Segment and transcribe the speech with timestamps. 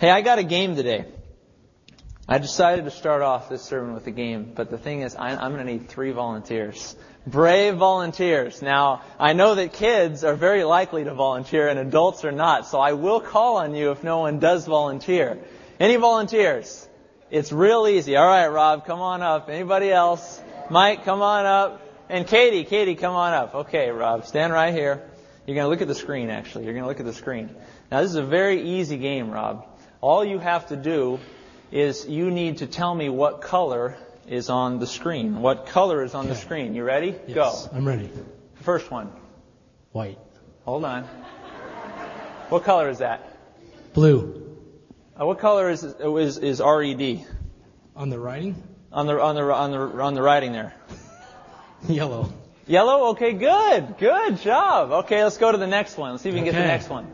[0.00, 1.06] Hey, I got a game today.
[2.28, 5.30] I decided to start off this sermon with a game, but the thing is, I,
[5.30, 6.94] I'm going to need three volunteers.
[7.26, 8.62] Brave volunteers.
[8.62, 12.78] Now, I know that kids are very likely to volunteer and adults are not, so
[12.78, 15.36] I will call on you if no one does volunteer.
[15.80, 16.88] Any volunteers?
[17.28, 18.14] It's real easy.
[18.14, 19.48] All right, Rob, come on up.
[19.48, 20.40] Anybody else?
[20.70, 21.82] Mike, come on up.
[22.08, 23.52] And Katie, Katie, come on up.
[23.52, 25.02] Okay, Rob, stand right here.
[25.44, 26.66] You're going to look at the screen, actually.
[26.66, 27.50] You're going to look at the screen.
[27.90, 29.67] Now, this is a very easy game, Rob.
[30.00, 31.18] All you have to do
[31.72, 33.96] is you need to tell me what color
[34.28, 35.40] is on the screen.
[35.40, 36.34] What color is on okay.
[36.34, 36.74] the screen?
[36.74, 37.16] You ready?
[37.26, 37.76] Yes, Go.
[37.76, 38.10] I'm ready.
[38.62, 39.10] First one.
[39.92, 40.18] White.
[40.64, 41.04] Hold on.
[42.48, 43.36] What color is that?
[43.92, 44.56] Blue.
[45.20, 47.26] Uh, what color is, is is red?
[47.96, 48.62] On the writing?
[48.92, 50.74] On the on the on the on the writing there.
[51.88, 52.32] Yellow.
[52.66, 53.10] Yellow?
[53.10, 53.98] Okay, good.
[53.98, 54.92] Good job.
[55.04, 56.12] Okay, let's go to the next one.
[56.12, 56.58] Let's see if we can okay.
[56.58, 57.10] get the next one.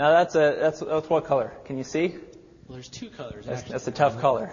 [0.00, 1.52] Now that's a that's that's what color?
[1.66, 2.08] Can you see?
[2.08, 3.44] Well, there's two colors.
[3.44, 4.50] That's, that's a tough color.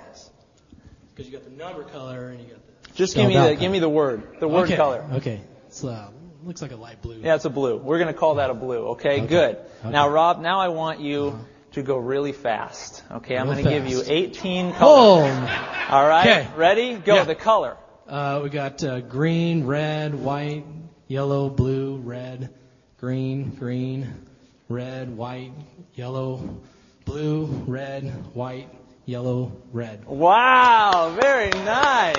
[1.15, 2.93] Because you got the number color and you got the.
[2.95, 3.55] Just give me the color.
[3.55, 4.75] give me the word the word okay.
[4.75, 5.05] color.
[5.13, 5.39] Okay.
[5.67, 6.09] It's uh,
[6.43, 7.21] looks like a light blue.
[7.21, 7.77] Yeah, it's a blue.
[7.77, 8.87] We're going to call that a blue.
[8.89, 9.27] Okay, okay.
[9.27, 9.55] good.
[9.55, 9.89] Okay.
[9.89, 11.27] Now, Rob, now I want you.
[11.27, 13.03] Uh-huh to go really fast.
[13.11, 14.79] Okay, I'm going to give you 18 colors.
[14.81, 15.87] Oh.
[15.89, 16.47] All right, okay.
[16.55, 16.95] ready?
[16.95, 17.15] Go.
[17.15, 17.23] Yeah.
[17.25, 17.77] The color.
[18.07, 20.65] Uh, we got uh, green, red, white,
[21.07, 22.55] yellow, blue, red,
[22.97, 24.26] green, green,
[24.69, 25.51] red, white,
[25.95, 26.57] yellow,
[27.05, 28.69] blue, red, white,
[29.05, 30.05] yellow, red.
[30.05, 32.17] Wow, very nice.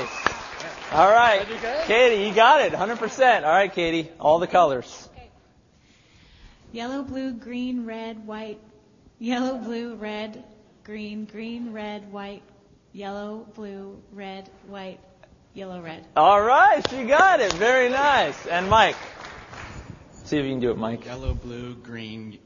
[0.92, 1.46] All right,
[1.86, 3.44] Katie, you got it, 100%.
[3.44, 5.08] All right, Katie, all the colors.
[5.14, 5.28] Okay.
[6.72, 8.58] Yellow, blue, green, red, white,
[9.20, 10.44] Yellow, blue, red,
[10.84, 12.42] green, green, red, white,
[12.92, 15.00] yellow, blue, red, white,
[15.54, 16.06] yellow, red.
[16.16, 17.52] All right, she got it.
[17.54, 18.46] Very nice.
[18.46, 18.94] And Mike.
[20.28, 21.06] See if you can do it, Mike.
[21.06, 22.38] Yellow, blue, green,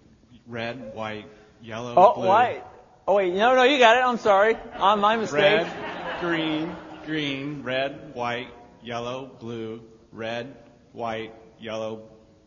[0.47, 1.27] red, white,
[1.61, 2.29] yellow, oh, blue.
[2.29, 2.63] white.
[3.09, 3.35] Oh, wait.
[3.35, 4.05] No, no, you got it.
[4.05, 4.57] I'm sorry.
[4.77, 5.67] On my mistake.
[5.67, 8.51] Red, green, green, red, white,
[8.85, 10.55] yellow, blue, red,
[10.93, 12.05] white, yellow,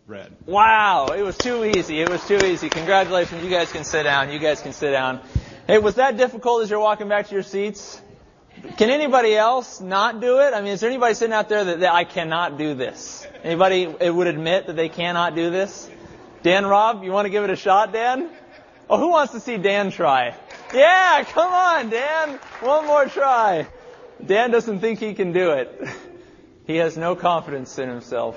[0.07, 0.33] red.
[0.45, 1.99] Wow, it was too easy.
[1.99, 2.69] It was too easy.
[2.69, 3.43] Congratulations.
[3.43, 4.31] You guys can sit down.
[4.31, 5.19] You guys can sit down.
[5.67, 8.01] Hey, was that difficult as you're walking back to your seats?
[8.77, 10.53] Can anybody else not do it?
[10.53, 13.25] I mean, is there anybody sitting out there that, that I cannot do this?
[13.43, 15.89] Anybody would admit that they cannot do this?
[16.41, 18.29] Dan Rob, you want to give it a shot, Dan?
[18.89, 20.35] Oh, who wants to see Dan try?
[20.73, 22.39] Yeah, come on, Dan.
[22.61, 23.67] One more try.
[24.23, 25.87] Dan doesn't think he can do it.
[26.67, 28.35] He has no confidence in himself.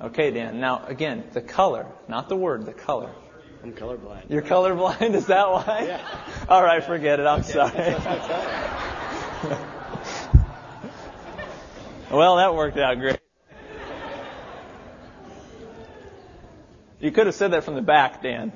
[0.00, 0.58] Okay, Dan.
[0.58, 3.10] Now, again, the color, not the word, the color.
[3.62, 4.30] I'm colorblind.
[4.30, 5.14] You're colorblind?
[5.14, 5.84] Is that why?
[5.86, 6.00] Yeah.
[6.48, 7.26] All right, forget it.
[7.26, 7.52] I'm okay.
[7.52, 7.72] sorry.
[12.10, 13.18] well, that worked out great.
[17.00, 18.52] You could have said that from the back, Dan.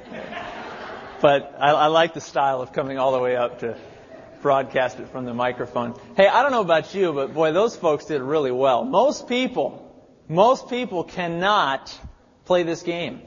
[1.20, 3.76] But I, I like the style of coming all the way up to
[4.40, 5.94] broadcast it from the microphone.
[6.16, 8.84] Hey, I don't know about you, but boy, those folks did really well.
[8.84, 9.90] Most people
[10.30, 11.92] most people cannot
[12.44, 13.20] play this game.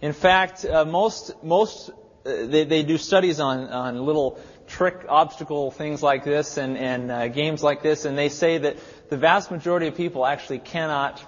[0.00, 5.70] In fact, uh, most most uh, they, they do studies on on little trick obstacle
[5.70, 8.76] things like this and and uh, games like this, and they say that
[9.10, 11.22] the vast majority of people actually cannot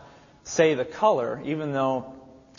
[0.45, 2.15] say the color, even though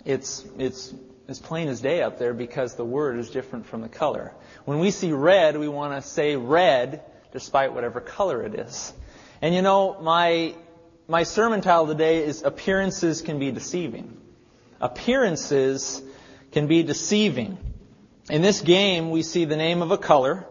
[0.06, 0.94] it's it's
[1.28, 4.34] as plain as day up there because the word is different from the color.
[4.66, 7.04] When we see red, we want to say red
[7.34, 8.94] despite whatever color it is.
[9.42, 10.56] And you know, my
[11.08, 14.18] my sermon title today is Appearances Can Be Deceiving.
[14.80, 16.02] Appearances
[16.52, 17.58] can be deceiving.
[18.30, 20.46] In this game, we see the name of a color,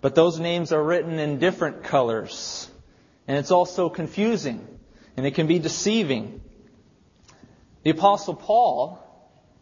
[0.00, 2.68] but those names are written in different colors.
[3.28, 4.66] And it's also confusing,
[5.16, 6.40] and it can be deceiving.
[7.82, 8.98] The Apostle Paul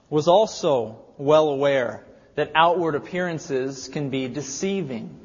[0.08, 2.04] was also well aware
[2.34, 5.19] that outward appearances can be deceiving.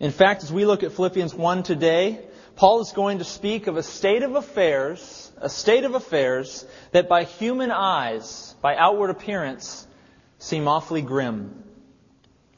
[0.00, 2.20] In fact, as we look at Philippians 1 today,
[2.56, 7.08] Paul is going to speak of a state of affairs, a state of affairs that
[7.08, 9.86] by human eyes, by outward appearance,
[10.38, 11.64] seem awfully grim.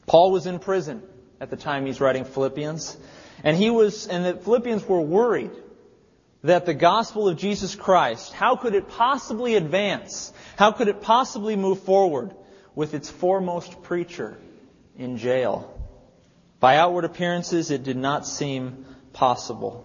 [0.05, 1.01] Paul was in prison
[1.39, 2.95] at the time he's writing Philippians,
[3.43, 5.51] and he was, and the Philippians were worried
[6.43, 10.31] that the gospel of Jesus Christ, how could it possibly advance?
[10.57, 12.35] How could it possibly move forward
[12.75, 14.37] with its foremost preacher
[14.95, 15.73] in jail?
[16.59, 18.85] By outward appearances, it did not seem
[19.17, 19.83] possible.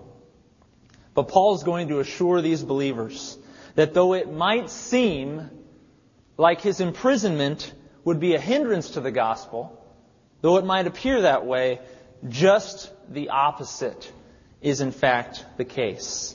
[1.14, 3.38] But Paul is going to assure these believers
[3.75, 5.50] that though it might seem
[6.37, 7.73] like his imprisonment
[8.05, 9.82] would be a hindrance to the gospel,
[10.43, 11.81] though it might appear that way,
[12.29, 14.12] just the opposite
[14.61, 16.35] is in fact the case.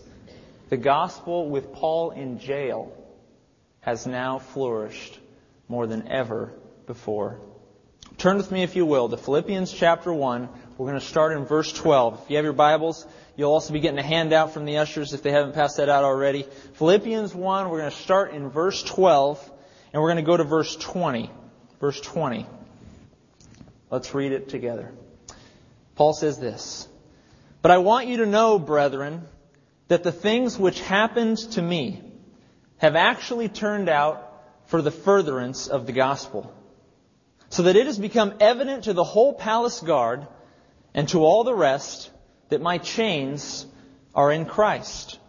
[0.69, 2.91] The gospel with Paul in jail
[3.81, 5.19] has now flourished
[5.69, 6.51] more than ever
[6.87, 7.39] before.
[8.17, 10.49] Turn with me, if you will, to Philippians chapter 1.
[10.77, 12.21] We're going to start in verse 12.
[12.23, 15.23] If you have your Bibles, you'll also be getting a handout from the ushers if
[15.23, 16.45] they haven't passed that out already.
[16.73, 19.51] Philippians 1, we're going to start in verse 12,
[19.91, 21.31] and we're going to go to verse 20.
[21.79, 22.45] Verse 20.
[23.89, 24.91] Let's read it together.
[25.95, 26.87] Paul says this
[27.63, 29.23] But I want you to know, brethren,
[29.87, 32.03] that the things which happened to me
[32.77, 36.53] have actually turned out for the furtherance of the gospel,
[37.49, 40.27] so that it has become evident to the whole palace guard
[40.93, 42.11] and to all the rest
[42.49, 43.65] that my chains
[44.15, 45.19] are in Christ.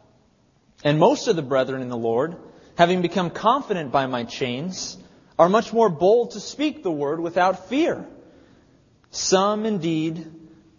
[0.85, 2.37] And most of the brethren in the Lord,
[2.77, 4.97] having become confident by my chains,
[5.39, 8.07] are much more bold to speak the word without fear.
[9.11, 10.31] Some indeed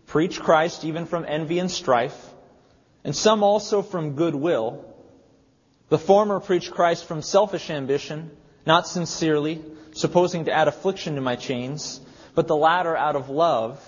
[0.08, 2.34] preach Christ even from envy and strife,
[3.04, 4.86] and some also from goodwill.
[5.90, 8.31] The former preach Christ from selfish ambition,
[8.66, 9.62] not sincerely,
[9.94, 12.00] supposing to add affliction to my chains,
[12.36, 13.84] but the latter out of love,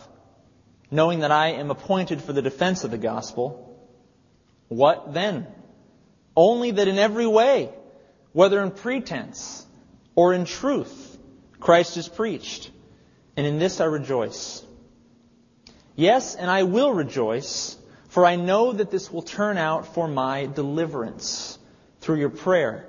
[0.92, 3.80] knowing that I am appointed for the defense of the gospel.
[4.68, 5.48] What then?
[6.36, 7.74] Only that in every way,
[8.34, 9.66] whether in pretense
[10.16, 11.18] or in truth,
[11.60, 12.70] Christ is preached,
[13.38, 14.64] and in this I rejoice.
[15.96, 17.78] Yes, and I will rejoice,
[18.10, 21.58] for I know that this will turn out for my deliverance
[22.02, 22.88] through your prayer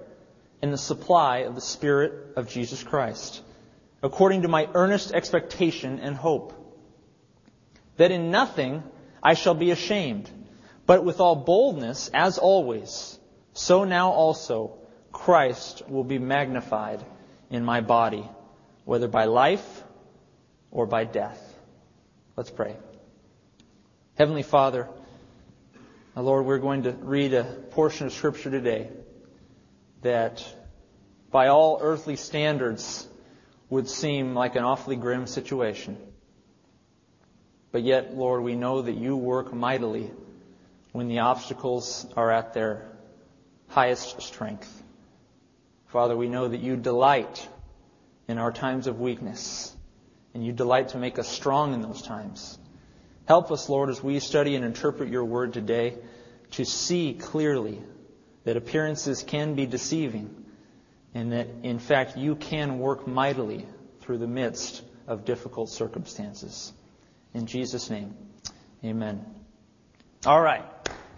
[0.61, 3.43] and the supply of the Spirit of Jesus Christ,
[4.03, 6.62] according to my earnest expectation and hope.
[8.03, 8.83] That in nothing
[9.23, 10.29] I shall be ashamed,
[10.87, 13.17] but with all boldness, as always,
[13.53, 14.77] so now also
[15.13, 17.01] Christ will be magnified
[17.49, 18.29] in my body,
[18.85, 19.85] whether by life
[20.73, 21.41] or by death.
[22.35, 22.75] Let's pray.
[24.19, 24.89] Heavenly Father,
[26.17, 28.91] Lord, we're going to read a portion of Scripture today
[30.01, 30.45] that,
[31.31, 33.07] by all earthly standards,
[33.71, 35.97] would seem like an awfully grim situation.
[37.73, 40.11] But yet, Lord, we know that you work mightily
[40.93, 42.87] when the obstacles are at their
[43.69, 44.83] highest strength.
[45.87, 47.49] Father, we know that you delight
[48.29, 49.75] in our times of weakness,
[50.35, 52.59] and you delight to make us strong in those times.
[53.27, 55.97] Help us, Lord, as we study and interpret your word today,
[56.53, 57.81] to see clearly
[58.45, 60.45] that appearances can be deceiving,
[61.15, 63.67] and that, in fact, you can work mightily
[64.01, 66.73] through the midst of difficult circumstances.
[67.34, 68.14] In Jesus' name,
[68.84, 69.25] amen.
[70.26, 70.64] All right.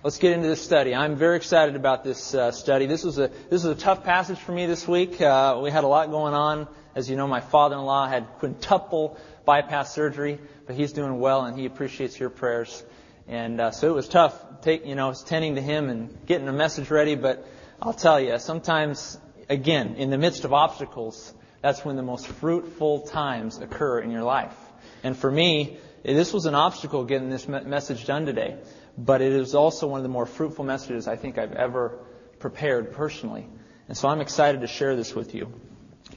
[0.05, 0.95] Let's get into this study.
[0.95, 2.87] I'm very excited about this uh, study.
[2.87, 5.21] This was a this was a tough passage for me this week.
[5.21, 6.69] Uh, we had a lot going on.
[6.95, 11.67] As you know, my father-in-law had quintuple bypass surgery, but he's doing well, and he
[11.67, 12.85] appreciates your prayers.
[13.27, 16.53] And uh, so it was tough, take, you know, tending to him and getting a
[16.53, 17.17] message ready.
[17.17, 17.45] But
[17.81, 19.19] I'll tell you, sometimes,
[19.49, 21.33] again, in the midst of obstacles,
[21.63, 24.55] that's when the most fruitful times occur in your life.
[25.03, 28.59] And for me, this was an obstacle getting this message done today
[28.97, 31.99] but it is also one of the more fruitful messages I think I've ever
[32.39, 33.47] prepared personally.
[33.89, 35.53] And so I'm excited to share this with you.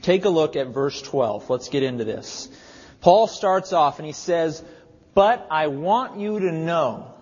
[0.02, 1.50] Take a look at verse 12.
[1.50, 2.48] Let's get into this.
[3.00, 4.62] Paul starts off and he says,
[5.14, 7.14] But I want you to know,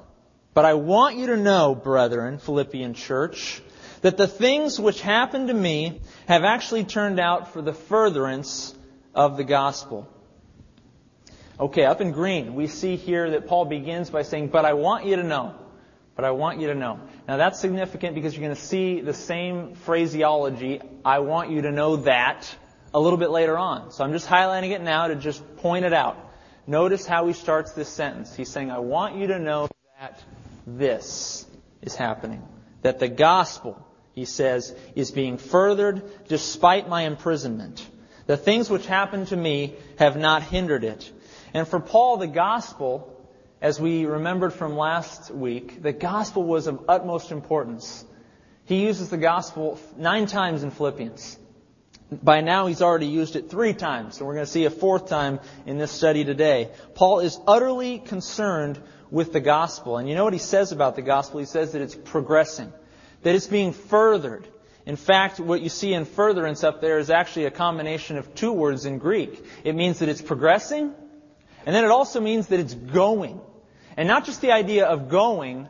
[0.53, 3.62] but I want you to know, brethren, Philippian church,
[4.03, 8.75] that the things which happened to me have actually turned out for the furtherance
[9.15, 10.09] of the gospel
[11.59, 15.07] Okay, up in green, we see here that Paul begins by saying, But I want
[15.07, 15.55] you to know.
[16.15, 17.01] But I want you to know.
[17.29, 21.71] Now that's significant because you're going to see the same phraseology, I want you to
[21.71, 22.55] know that,
[22.93, 23.91] a little bit later on.
[23.91, 26.17] So I'm just highlighting it now to just point it out.
[26.67, 28.35] Notice how he starts this sentence.
[28.35, 30.23] He's saying, I want you to know that
[30.67, 31.47] this
[31.83, 32.43] is happening.
[32.83, 37.87] That the gospel, he says, is being furthered despite my imprisonment.
[38.27, 41.13] The things which happened to me have not hindered it.
[41.55, 43.12] And for Paul, the gospel,
[43.61, 48.05] as we remembered from last week, the gospel was of utmost importance.
[48.65, 51.38] He uses the gospel nine times in Philippians.
[52.11, 55.09] By now, he's already used it three times, and we're going to see a fourth
[55.09, 56.71] time in this study today.
[56.95, 59.97] Paul is utterly concerned with the gospel.
[59.97, 61.41] And you know what he says about the gospel?
[61.41, 62.73] He says that it's progressing,
[63.23, 64.47] that it's being furthered.
[64.85, 68.53] In fact, what you see in furtherance up there is actually a combination of two
[68.53, 69.45] words in Greek.
[69.65, 70.95] It means that it's progressing
[71.66, 73.40] and then it also means that it's going.
[73.96, 75.68] And not just the idea of going,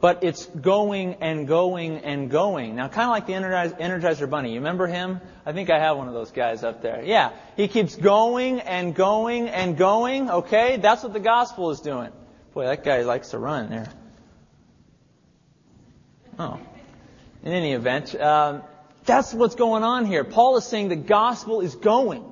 [0.00, 2.76] but it's going and going and going.
[2.76, 4.50] Now, kind of like the Energizer Bunny.
[4.52, 5.20] You remember him?
[5.44, 7.02] I think I have one of those guys up there.
[7.04, 7.32] Yeah.
[7.56, 10.30] He keeps going and going and going.
[10.30, 10.76] Okay?
[10.76, 12.10] That's what the gospel is doing.
[12.54, 13.90] Boy, that guy likes to run there.
[16.38, 16.58] Oh.
[17.42, 18.62] In any event, um,
[19.04, 20.24] that's what's going on here.
[20.24, 22.24] Paul is saying the gospel is going.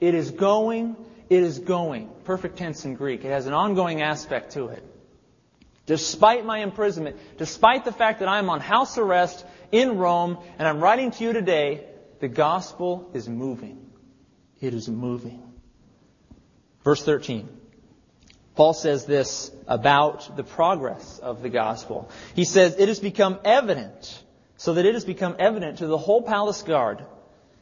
[0.00, 0.96] It is going,
[1.30, 2.11] it is going.
[2.24, 3.24] Perfect tense in Greek.
[3.24, 4.84] It has an ongoing aspect to it.
[5.86, 10.80] Despite my imprisonment, despite the fact that I'm on house arrest in Rome and I'm
[10.80, 11.86] writing to you today,
[12.20, 13.90] the gospel is moving.
[14.60, 15.42] It is moving.
[16.84, 17.48] Verse 13.
[18.54, 22.10] Paul says this about the progress of the gospel.
[22.34, 24.22] He says, It has become evident,
[24.56, 27.04] so that it has become evident to the whole palace guard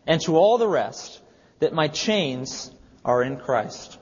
[0.06, 1.20] and to all the rest
[1.60, 2.70] that my chains
[3.04, 3.98] are in Christ.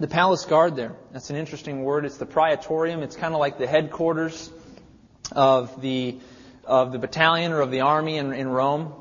[0.00, 2.04] The palace guard there, that's an interesting word.
[2.04, 3.02] It's the praetorium.
[3.02, 4.48] It's kind of like the headquarters
[5.32, 6.20] of the,
[6.64, 8.92] of the battalion or of the army in, in Rome.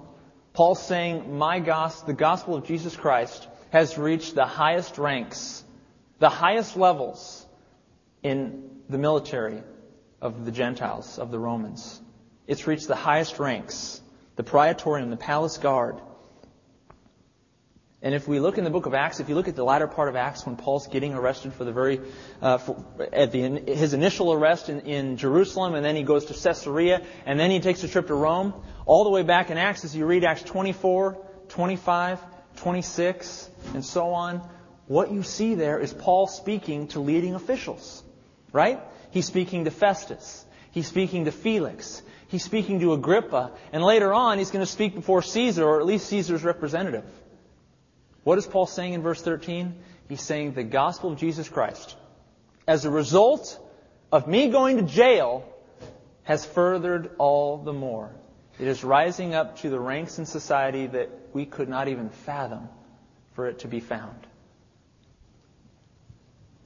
[0.54, 5.64] Paul's saying, my gospel, the gospel of Jesus Christ has reached the highest ranks,
[6.18, 7.46] the highest levels
[8.24, 9.62] in the military
[10.20, 12.02] of the Gentiles, of the Romans.
[12.48, 14.02] It's reached the highest ranks,
[14.36, 16.02] the praetorium, the palace guard.
[18.02, 19.88] And if we look in the book of Acts, if you look at the latter
[19.88, 22.00] part of Acts when Paul's getting arrested for the very,
[22.44, 26.36] uh, for, at the, his initial arrest in, in Jerusalem, and then he goes to
[26.36, 28.54] Caesarea, and then he takes a trip to Rome,
[28.86, 31.18] all the way back in Acts, as you read Acts 24,
[31.50, 32.20] 25,
[32.58, 34.48] 26, and so on,
[34.86, 38.04] what you see there is Paul speaking to leading officials,
[38.52, 38.80] right?
[39.10, 40.46] He's speaking to Festus.
[40.72, 42.04] He's speaking to Felix.
[42.28, 43.54] He's speaking to Agrippa.
[43.74, 47.04] And later on, he's going to speak before Caesar, or at least Caesar's representative.
[48.28, 49.74] What is Paul saying in verse 13?
[50.10, 51.96] He's saying the gospel of Jesus Christ,
[52.68, 53.58] as a result
[54.12, 55.46] of me going to jail,
[56.24, 58.12] has furthered all the more.
[58.60, 62.68] It is rising up to the ranks in society that we could not even fathom
[63.32, 64.28] for it to be found.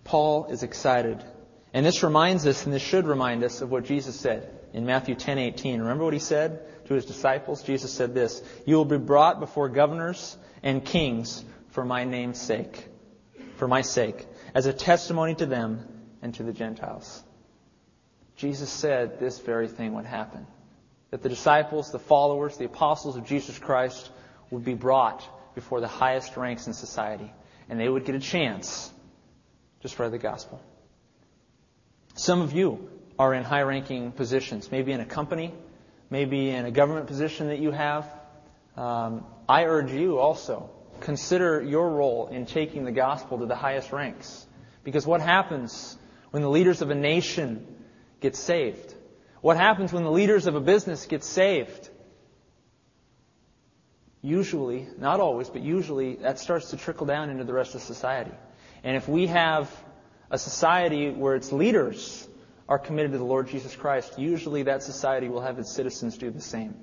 [0.03, 1.24] Paul is excited.
[1.75, 5.13] And this reminds us, and this should remind us of what Jesus said in Matthew
[5.13, 5.82] 10:18.
[5.82, 7.62] Remember what he said to his disciples?
[7.62, 12.88] Jesus said this, "You will be brought before governors and kings for my name's sake,
[13.56, 15.88] for my sake, as a testimony to them
[16.22, 17.24] and to the Gentiles.
[18.36, 20.46] Jesus said this very thing would happen.
[21.12, 24.10] That the disciples, the followers, the apostles of Jesus Christ
[24.50, 27.32] would be brought before the highest ranks in society,
[27.70, 28.92] and they would get a chance
[29.82, 30.62] to spread the gospel.
[32.16, 35.54] Some of you are in high ranking positions, maybe in a company,
[36.10, 38.08] maybe in a government position that you have.
[38.75, 40.70] Um, I urge you also
[41.01, 44.46] consider your role in taking the gospel to the highest ranks.
[44.84, 45.98] Because what happens
[46.31, 47.65] when the leaders of a nation
[48.20, 48.96] get saved?
[49.41, 51.89] What happens when the leaders of a business get saved?
[54.22, 58.31] Usually, not always, but usually that starts to trickle down into the rest of society.
[58.84, 59.70] And if we have
[60.29, 62.27] a society where its leaders
[62.70, 66.29] are committed to the Lord Jesus Christ, usually that society will have its citizens do
[66.29, 66.75] the same.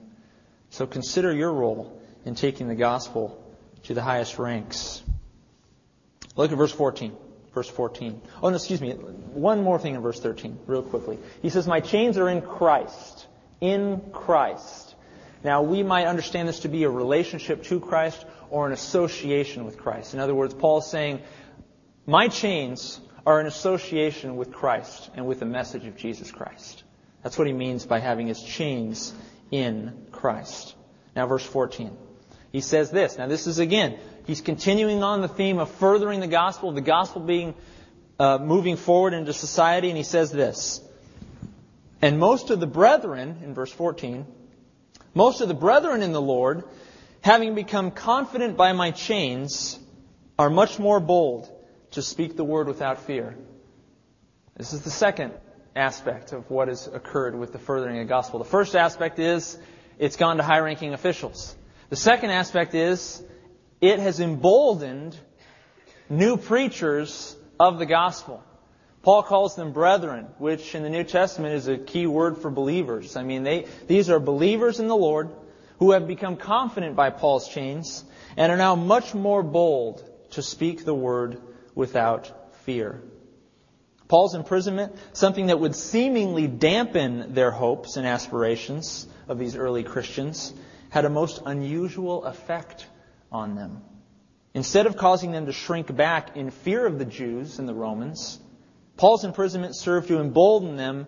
[0.71, 3.43] So consider your role in taking the gospel
[3.85, 5.03] to the highest ranks.
[6.37, 7.17] Look at verse 14.
[7.53, 8.21] Verse 14.
[8.43, 8.93] Oh, no, excuse me.
[8.93, 11.19] One more thing in verse 13, real quickly.
[11.43, 13.27] He says, My chains are in Christ.
[13.61, 14.95] In Christ.
[15.43, 19.79] Now, we might understand this to be a relationship to Christ or an association with
[19.79, 20.15] Christ.
[20.15, 21.21] In other words, Paul is saying,
[22.07, 26.85] My chains are an association with Christ and with the message of Jesus Christ.
[27.23, 29.13] That's what he means by having his chains
[29.51, 30.75] in Christ.
[31.17, 31.97] Now, verse 14.
[32.53, 33.19] He says this.
[33.19, 37.21] Now, this is again, he's continuing on the theme of furthering the gospel, the gospel
[37.21, 37.55] being
[38.19, 40.81] uh, moving forward into society, and he says this.
[42.01, 44.27] And most of the brethren, in verse 14,
[45.15, 46.65] most of the brethren in the Lord,
[47.21, 49.79] having become confident by my chains,
[50.39, 51.51] are much more bold
[51.93, 53.37] to speak the word without fear.
[54.57, 55.33] This is the second
[55.75, 58.39] aspect of what has occurred with the furthering of the gospel.
[58.39, 59.59] The first aspect is
[59.99, 61.55] it's gone to high ranking officials.
[61.91, 63.23] The second aspect is
[63.81, 65.17] it has emboldened
[66.11, 68.43] new preachers of the gospel.
[69.03, 73.17] Paul calls them brethren, which in the New Testament is a key word for believers.
[73.17, 75.31] I mean, they, these are believers in the Lord
[75.79, 78.05] who have become confident by Paul's chains
[78.37, 81.41] and are now much more bold to speak the word
[81.75, 83.01] without fear.
[84.09, 90.53] Paul's imprisonment, something that would seemingly dampen their hopes and aspirations of these early Christians,
[90.91, 92.87] had a most unusual effect
[93.31, 93.83] on them.
[94.55, 98.41] Instead of causing them to shrink back in fear of the Jews and the Romans,
[98.97, 101.07] Paul's imprisonment served to embolden them,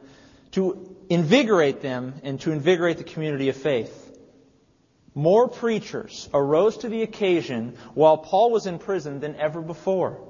[0.53, 4.07] to invigorate them, and to invigorate the community of faith.
[5.15, 10.21] More preachers arose to the occasion while Paul was in prison than ever before.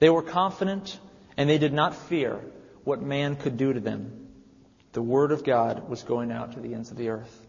[0.00, 0.98] They were confident
[1.36, 2.40] and they did not fear
[2.84, 4.28] what man could do to them.
[4.92, 7.45] The Word of God was going out to the ends of the earth.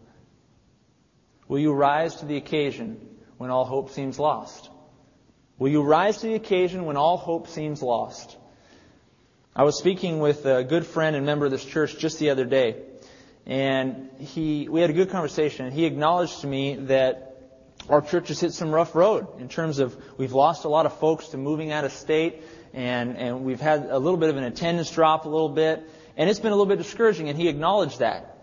[1.48, 3.00] Will you rise to the occasion
[3.38, 4.68] when all hope seems lost?
[5.58, 8.36] Will you rise to the occasion when all hope seems lost?
[9.56, 12.44] I was speaking with a good friend and member of this church just the other
[12.44, 12.76] day,
[13.46, 15.64] and he, we had a good conversation.
[15.64, 17.24] And he acknowledged to me that
[17.88, 20.98] our church has hit some rough road in terms of we've lost a lot of
[20.98, 22.42] folks to moving out of state,
[22.74, 25.82] and, and we've had a little bit of an attendance drop a little bit,
[26.16, 28.37] and it's been a little bit discouraging, and he acknowledged that.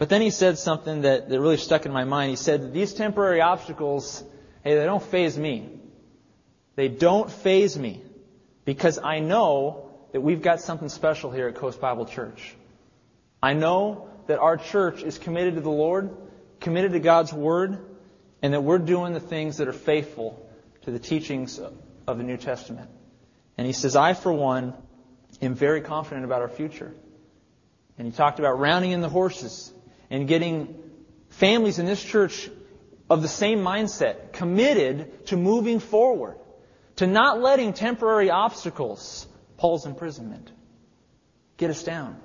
[0.00, 2.30] But then he said something that, that really stuck in my mind.
[2.30, 4.24] He said, these temporary obstacles,
[4.64, 5.68] hey, they don't faze me.
[6.74, 8.00] They don't faze me
[8.64, 12.56] because I know that we've got something special here at Coast Bible Church.
[13.42, 16.16] I know that our church is committed to the Lord,
[16.60, 17.78] committed to God's Word,
[18.40, 20.48] and that we're doing the things that are faithful
[20.84, 21.60] to the teachings
[22.06, 22.88] of the New Testament.
[23.58, 24.72] And he says, I, for one,
[25.42, 26.94] am very confident about our future.
[27.98, 29.74] And he talked about rounding in the horses
[30.10, 30.76] and getting
[31.30, 32.50] families in this church
[33.08, 36.36] of the same mindset, committed to moving forward,
[36.96, 39.26] to not letting temporary obstacles,
[39.56, 40.50] Paul's imprisonment,
[41.56, 42.20] get us down,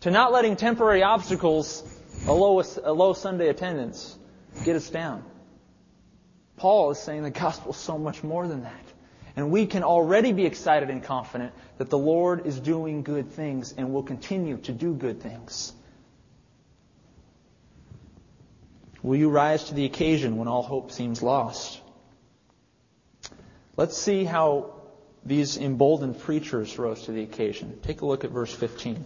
[0.00, 1.84] to not letting temporary obstacles,
[2.26, 4.16] a low, a low Sunday attendance,
[4.64, 5.24] get us down.
[6.56, 8.84] Paul is saying the gospel is so much more than that.
[9.36, 13.72] And we can already be excited and confident that the Lord is doing good things
[13.72, 15.72] and will continue to do good things.
[19.08, 21.80] Will you rise to the occasion when all hope seems lost?
[23.74, 24.74] Let's see how
[25.24, 27.78] these emboldened preachers rose to the occasion.
[27.82, 29.02] Take a look at verse 15.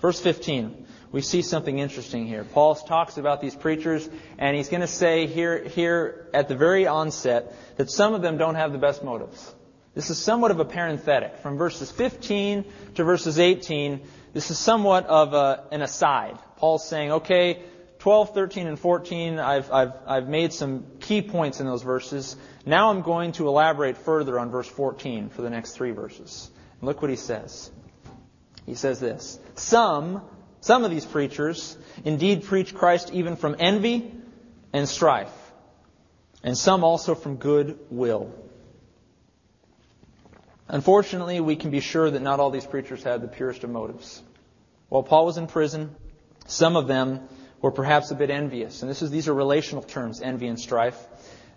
[0.00, 2.42] Verse 15, we see something interesting here.
[2.42, 4.08] Paul talks about these preachers,
[4.38, 8.38] and he's going to say here, here at the very onset that some of them
[8.38, 9.54] don't have the best motives.
[9.94, 11.36] This is somewhat of a parenthetic.
[11.40, 14.00] From verses 15 to verses 18,
[14.32, 16.38] this is somewhat of a, an aside.
[16.56, 17.62] Paul's saying, okay,
[18.00, 22.34] 12, 13, and 14, I've, I've, I've made some key points in those verses.
[22.64, 26.50] Now I'm going to elaborate further on verse 14 for the next three verses.
[26.80, 27.70] And look what he says.
[28.64, 30.22] He says this Some,
[30.62, 34.10] some of these preachers indeed preach Christ even from envy
[34.72, 35.52] and strife,
[36.42, 38.32] and some also from good will.
[40.68, 44.22] Unfortunately, we can be sure that not all these preachers had the purest of motives.
[44.88, 45.94] While Paul was in prison,
[46.46, 47.28] some of them
[47.62, 48.82] or perhaps a bit envious.
[48.82, 50.96] And this is, these are relational terms, envy and strife.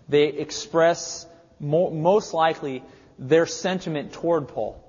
[0.08, 1.26] They express
[1.60, 2.82] mo- most likely
[3.18, 4.82] their sentiment toward Paul,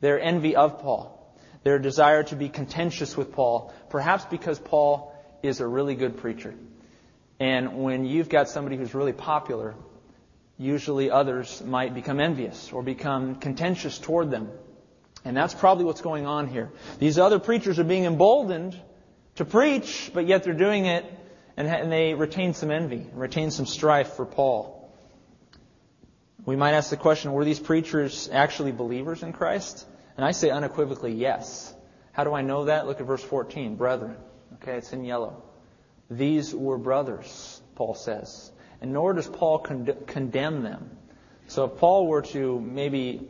[0.00, 1.14] their envy of Paul,
[1.62, 6.54] their desire to be contentious with Paul, perhaps because Paul is a really good preacher.
[7.38, 9.76] And when you've got somebody who's really popular,
[10.56, 14.50] usually others might become envious or become contentious toward them.
[15.24, 16.70] And that's probably what's going on here.
[16.98, 18.80] These other preachers are being emboldened
[19.38, 21.04] to preach, but yet they're doing it
[21.56, 24.76] and they retain some envy, retain some strife for Paul.
[26.44, 29.86] We might ask the question, were these preachers actually believers in Christ?
[30.16, 31.74] And I say unequivocally yes.
[32.12, 32.86] How do I know that?
[32.86, 33.76] Look at verse 14.
[33.76, 34.16] Brethren.
[34.54, 35.42] Okay, it's in yellow.
[36.10, 38.50] These were brothers, Paul says.
[38.80, 40.90] And nor does Paul con- condemn them.
[41.48, 43.28] So if Paul were to maybe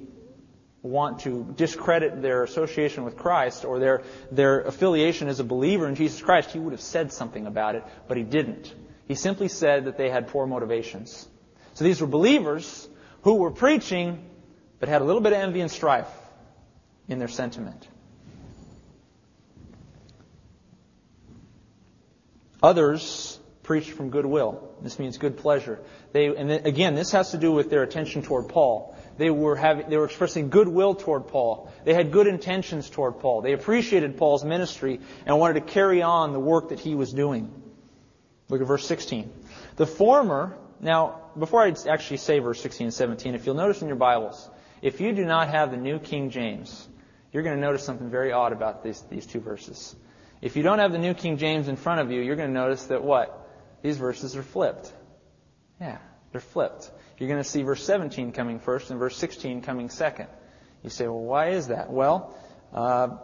[0.89, 5.95] want to discredit their association with Christ or their, their affiliation as a believer in
[5.95, 8.75] Jesus Christ, he would have said something about it, but he didn't.
[9.07, 11.29] He simply said that they had poor motivations.
[11.75, 12.89] So these were believers
[13.23, 14.25] who were preaching,
[14.81, 16.09] but had a little bit of envy and strife
[17.09, 17.87] in their sentiment.
[22.63, 24.75] Others preached from goodwill.
[24.83, 25.79] This means good pleasure.
[26.13, 28.97] They, and again, this has to do with their attention toward Paul.
[29.19, 31.71] They were, having, they were expressing goodwill toward Paul.
[31.85, 33.43] They had good intentions toward Paul.
[33.43, 37.53] They appreciated Paul's ministry and wanted to carry on the work that he was doing.
[38.49, 39.31] Look at verse 16.
[39.77, 43.89] The former, now, before I actually say verse 16 and 17, if you'll notice in
[43.89, 44.49] your Bibles,
[44.83, 46.89] if you do not have the New King James,
[47.33, 49.97] you're going to notice something very odd about these, these two verses.
[50.41, 52.55] If you don't have the New King James in front of you, you're going to
[52.55, 53.51] notice that what?
[53.83, 54.93] These verses are flipped.
[55.81, 55.99] Yeah,
[56.33, 60.29] they're flipped you're going to see verse 17 coming first and verse 16 coming second.
[60.85, 61.91] You say, well, why is that?
[61.91, 62.37] Well,
[62.73, 63.17] uh,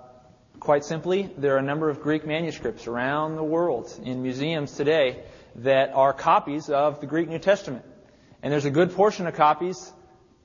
[0.59, 5.23] quite simply, there are a number of Greek manuscripts around the world in museums today
[5.57, 7.85] that are copies of the Greek New Testament.
[8.43, 9.93] And there's a good portion of copies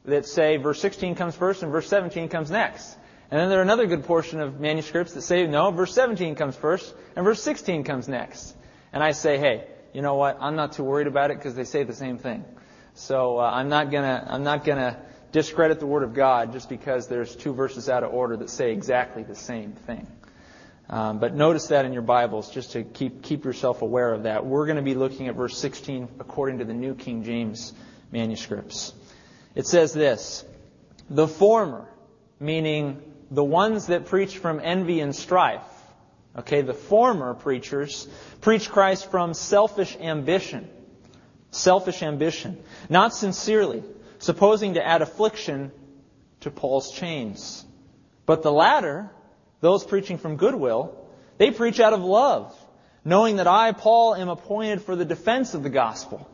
[0.06, 2.98] that say verse 16 comes first and verse 17 comes next.
[3.32, 6.56] And then there are another good portion of manuscripts that say, no, verse 17 comes
[6.56, 8.56] first and verse 16 comes next.
[8.94, 10.38] And I say, hey, you know what?
[10.40, 12.46] I'm not too worried about it because they say the same thing.
[12.94, 15.00] So uh, I'm not gonna I'm not gonna
[15.32, 18.72] discredit the Word of God just because there's two verses out of order that say
[18.72, 20.08] exactly the same thing.
[20.90, 24.44] Um, but notice that in your Bibles, just to keep, keep yourself aware of that.
[24.44, 27.74] We're going to be looking at verse 16 according to the New King James
[28.12, 28.94] manuscripts.
[29.54, 30.44] It says this
[31.10, 31.88] The former,
[32.40, 35.62] meaning the ones that preach from envy and strife,
[36.38, 38.08] okay, the former preachers
[38.42, 40.70] preach Christ from selfish ambition.
[41.52, 42.62] Selfish ambition.
[42.90, 43.84] Not sincerely,
[44.20, 45.72] supposing to add affliction
[46.42, 47.66] to Paul's chains.
[48.26, 49.10] But the latter,
[49.62, 50.96] those preaching from goodwill,
[51.38, 52.56] they preach out of love,
[53.04, 56.30] knowing that I, Paul, am appointed for the defense of the gospel.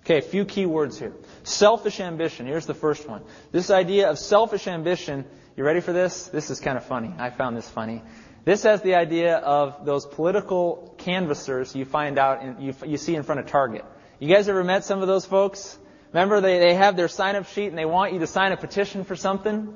[0.00, 1.12] Okay, a few key words here.
[1.42, 2.46] Selfish ambition.
[2.46, 3.22] Here's the first one.
[3.52, 6.28] This idea of selfish ambition, you ready for this?
[6.28, 7.12] This is kind of funny.
[7.18, 8.02] I found this funny.
[8.48, 13.14] This has the idea of those political canvassers you find out, and you, you see
[13.14, 13.84] in front of Target.
[14.20, 15.78] You guys ever met some of those folks?
[16.14, 18.56] Remember, they, they have their sign up sheet and they want you to sign a
[18.56, 19.74] petition for something?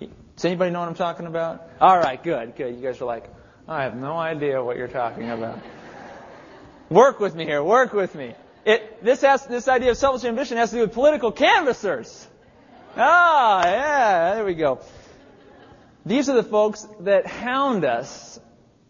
[0.00, 1.68] Does anybody know what I'm talking about?
[1.82, 2.74] All right, good, good.
[2.74, 3.28] You guys are like,
[3.68, 5.58] I have no idea what you're talking about.
[6.88, 7.62] work with me here.
[7.62, 8.34] Work with me.
[8.64, 12.26] It, this has, this idea of selfish ambition has to do with political canvassers.
[12.96, 14.80] Ah, yeah, there we go.
[16.06, 18.38] These are the folks that hound us,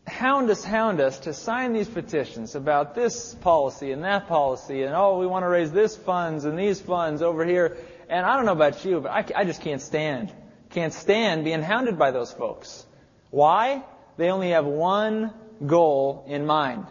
[0.07, 4.95] hound us, hound us to sign these petitions about this policy and that policy, and
[4.95, 7.77] oh, we want to raise this funds and these funds over here.
[8.09, 10.33] And I don't know about you, but I, I just can't stand
[10.75, 12.85] can't stand being hounded by those folks.
[13.31, 13.85] Why?
[14.17, 15.33] They only have one
[15.65, 16.87] goal in mind.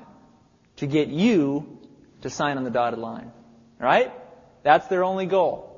[0.78, 1.80] To get you
[2.22, 3.32] to sign on the dotted line.
[3.78, 4.12] Right?
[4.64, 5.70] That's their only goal.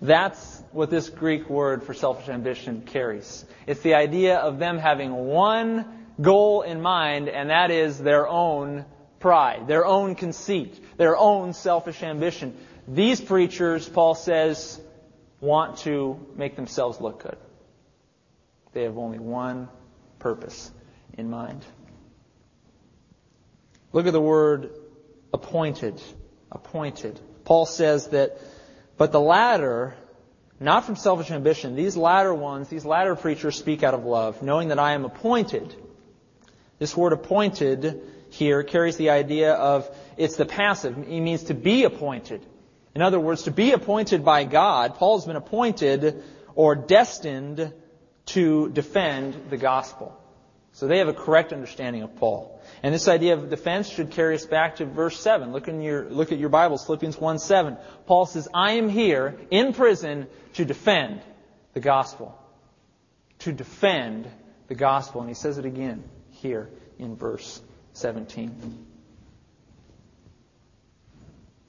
[0.00, 3.44] That's what this Greek word for selfish ambition carries.
[3.66, 8.84] It's the idea of them having one goal in mind, and that is their own
[9.20, 12.56] pride, their own conceit, their own selfish ambition.
[12.86, 14.80] These preachers, Paul says,
[15.40, 17.38] want to make themselves look good.
[18.72, 19.68] They have only one
[20.18, 20.70] purpose
[21.16, 21.64] in mind.
[23.92, 24.70] Look at the word
[25.32, 26.02] appointed.
[26.50, 27.18] Appointed.
[27.44, 28.38] Paul says that,
[28.96, 29.94] but the latter,
[30.60, 34.68] not from selfish ambition, these latter ones, these latter preachers speak out of love, knowing
[34.68, 35.74] that I am appointed.
[36.78, 40.98] This word appointed here carries the idea of it's the passive.
[40.98, 42.44] It means to be appointed.
[42.94, 46.22] In other words, to be appointed by God, Paul's been appointed
[46.54, 47.72] or destined
[48.26, 50.16] to defend the gospel.
[50.74, 52.60] So they have a correct understanding of Paul.
[52.82, 55.52] And this idea of defense should carry us back to verse 7.
[55.52, 57.76] Look, in your, look at your Bibles, Philippians 1 7.
[58.06, 61.20] Paul says, I am here in prison to defend
[61.74, 62.36] the gospel.
[63.40, 64.28] To defend
[64.66, 65.20] the gospel.
[65.20, 68.86] And he says it again here in verse 17.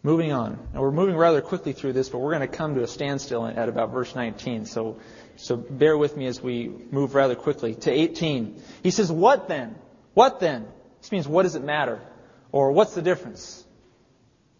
[0.01, 0.57] Moving on.
[0.73, 3.45] Now we're moving rather quickly through this, but we're going to come to a standstill
[3.45, 4.65] at about verse 19.
[4.65, 4.99] So
[5.37, 8.61] so bear with me as we move rather quickly to 18.
[8.83, 9.75] He says, What then?
[10.13, 10.67] What then?
[11.01, 12.01] This means, what does it matter?
[12.51, 13.63] Or what's the difference?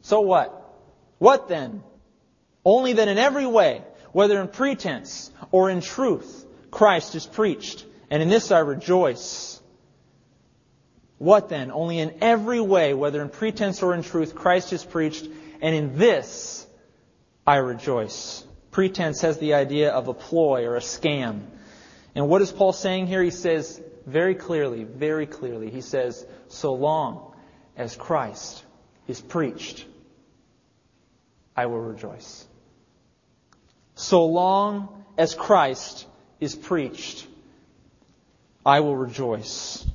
[0.02, 0.62] So what?
[1.18, 1.82] What then?
[2.64, 8.22] Only that in every way, whether in pretense or in truth, Christ is preached, and
[8.22, 9.60] in this I rejoice.
[11.18, 11.72] What then?
[11.72, 15.28] Only in every way, whether in pretense or in truth, Christ is preached,
[15.62, 16.68] and in this
[17.48, 18.45] I rejoice.
[18.76, 21.46] Pretense has the idea of a ploy or a scam.
[22.14, 23.24] And what is Paul saying here?
[23.24, 27.34] He says very clearly, very clearly, he says, so long
[27.78, 28.66] as Christ
[29.08, 29.86] is preached,
[31.56, 32.46] I will rejoice.
[33.96, 36.06] So long as Christ
[36.42, 37.26] is preached,
[38.66, 39.88] I will rejoice.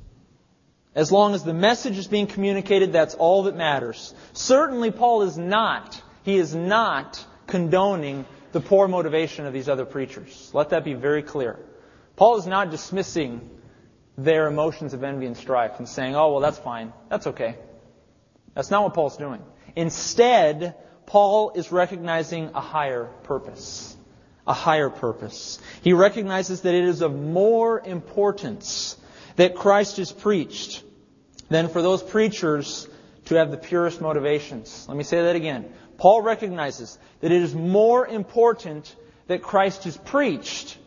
[0.95, 4.11] As long as the message is being communicated, that's all that matters.
[4.33, 10.51] Certainly Paul is not, he is not condoning the poor motivation of these other preachers.
[10.53, 11.59] Let that be very clear.
[12.15, 13.49] Paul is not dismissing
[14.17, 16.93] their emotions of envy and strife and saying, oh, well, that's fine.
[17.09, 17.55] That's okay.
[18.53, 19.41] That's not what Paul's doing.
[19.75, 23.95] Instead, Paul is recognizing a higher purpose.
[24.45, 25.59] A higher purpose.
[25.81, 28.97] He recognizes that it is of more importance
[29.37, 30.83] that Christ is preached
[31.49, 32.87] than for those preachers
[33.25, 34.85] to have the purest motivations.
[34.87, 35.71] Let me say that again.
[36.01, 38.95] Paul recognizes that it is more important
[39.27, 40.79] that Christ is preached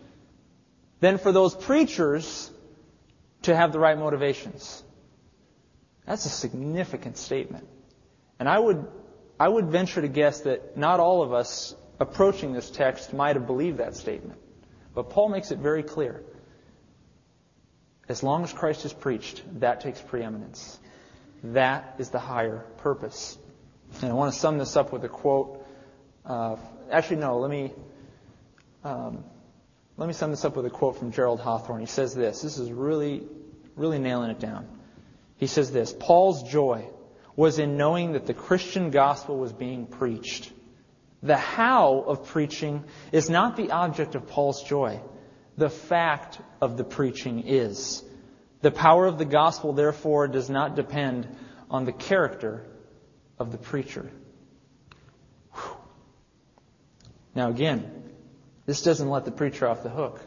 [0.99, 2.51] than for those preachers
[3.43, 4.83] to have the right motivations.
[6.05, 7.69] That's a significant statement.
[8.41, 8.89] And I would,
[9.39, 13.47] I would venture to guess that not all of us approaching this text might have
[13.47, 14.41] believed that statement.
[14.97, 16.25] But Paul makes it very clear.
[18.09, 20.81] As long as Christ is preached, that takes preeminence.
[21.45, 23.39] That is the higher purpose.
[24.03, 25.67] And I want to sum this up with a quote.
[26.25, 26.57] Uh,
[26.91, 27.73] actually, no, let me,
[28.83, 29.25] um,
[29.97, 31.81] let me sum this up with a quote from Gerald Hawthorne.
[31.81, 32.43] He says this.
[32.43, 33.23] This is really
[33.77, 34.67] really nailing it down.
[35.37, 36.89] He says this Paul's joy
[37.37, 40.53] was in knowing that the Christian gospel was being preached.
[41.23, 45.01] The how of preaching is not the object of Paul's joy.
[45.57, 48.05] The fact of the preaching is.
[48.61, 51.29] The power of the gospel, therefore, does not depend
[51.71, 52.67] on the character
[53.39, 54.11] of the preacher.
[55.53, 55.77] Whew.
[57.35, 58.05] Now, again,
[58.67, 60.21] this doesn't let the preacher off the hook.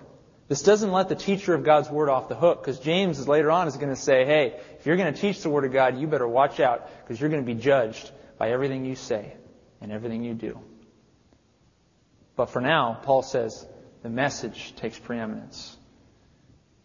[0.47, 3.67] This doesn't let the teacher of God's Word off the hook because James later on
[3.67, 6.07] is going to say, hey, if you're going to teach the Word of God, you
[6.07, 9.33] better watch out because you're going to be judged by everything you say
[9.81, 10.59] and everything you do.
[12.37, 13.65] But for now, Paul says
[14.03, 15.75] the message takes preeminence.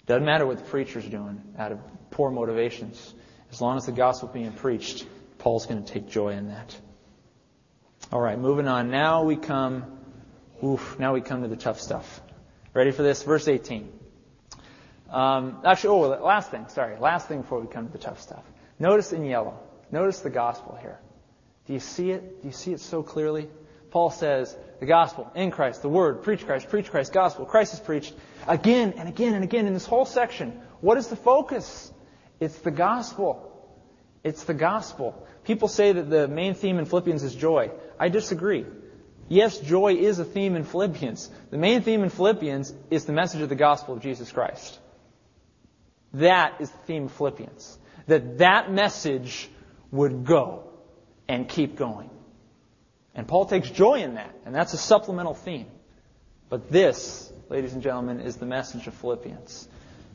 [0.07, 1.79] Doesn't matter what the preacher's doing out of
[2.11, 3.15] poor motivations.
[3.53, 5.07] As long as the gospel being preached,
[5.43, 6.77] Paul's going to take joy in that.
[8.13, 8.93] All right, moving on.
[8.93, 9.99] Now we come,
[10.63, 12.21] oof, now we come to the tough stuff.
[12.75, 13.25] Ready for this?
[13.25, 13.93] Verse 18.
[15.11, 16.97] Um, actually, oh, last thing, sorry.
[16.97, 18.45] Last thing before we come to the tough stuff.
[18.79, 19.59] Notice in yellow.
[19.91, 21.01] Notice the gospel here.
[21.67, 22.43] Do you see it?
[22.43, 23.49] Do you see it so clearly?
[23.91, 27.81] Paul says, the gospel, in Christ, the word, preach Christ, preach Christ, gospel, Christ is
[27.81, 28.15] preached.
[28.47, 30.61] Again and again and again in this whole section.
[30.81, 31.93] What is the focus?
[32.39, 33.49] It's the gospel.
[34.25, 35.27] It's the gospel.
[35.45, 37.71] People say that the main theme in Philippians is joy.
[37.99, 38.65] I disagree.
[39.29, 41.31] Yes, joy is a theme in Philippians.
[41.51, 44.79] The main theme in Philippians is the message of the gospel of Jesus Christ.
[46.15, 47.79] That is the theme of Philippians.
[48.07, 49.49] That that message
[49.91, 50.65] would go
[51.29, 52.11] and keep going.
[53.15, 55.67] And Paul takes joy in that, and that's a supplemental theme.
[56.49, 59.69] But this, ladies and gentlemen, is the message of Philippians.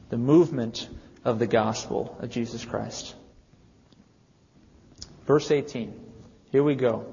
[0.10, 0.88] The movement
[1.26, 3.16] of the gospel of Jesus Christ.
[5.28, 5.94] Verse 18.
[6.52, 7.06] Here we go.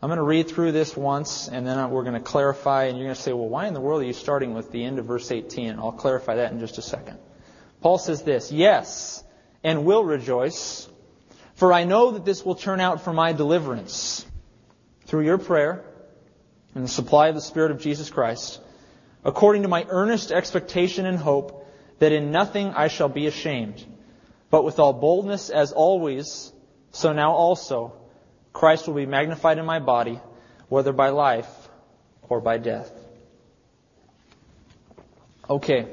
[0.00, 3.06] I'm going to read through this once, and then we're going to clarify, and you're
[3.06, 5.06] going to say, well, why in the world are you starting with the end of
[5.06, 5.70] verse 18?
[5.70, 7.18] And I'll clarify that in just a second.
[7.80, 9.24] Paul says this, Yes,
[9.64, 10.88] and will rejoice,
[11.56, 14.24] for I know that this will turn out for my deliverance
[15.06, 15.84] through your prayer
[16.74, 18.60] and the supply of the Spirit of Jesus Christ,
[19.24, 21.68] according to my earnest expectation and hope
[21.98, 23.84] that in nothing I shall be ashamed,
[24.50, 26.52] but with all boldness as always,
[26.94, 27.92] so now also,
[28.52, 30.20] Christ will be magnified in my body,
[30.68, 31.50] whether by life
[32.22, 32.90] or by death.
[35.50, 35.88] Okay,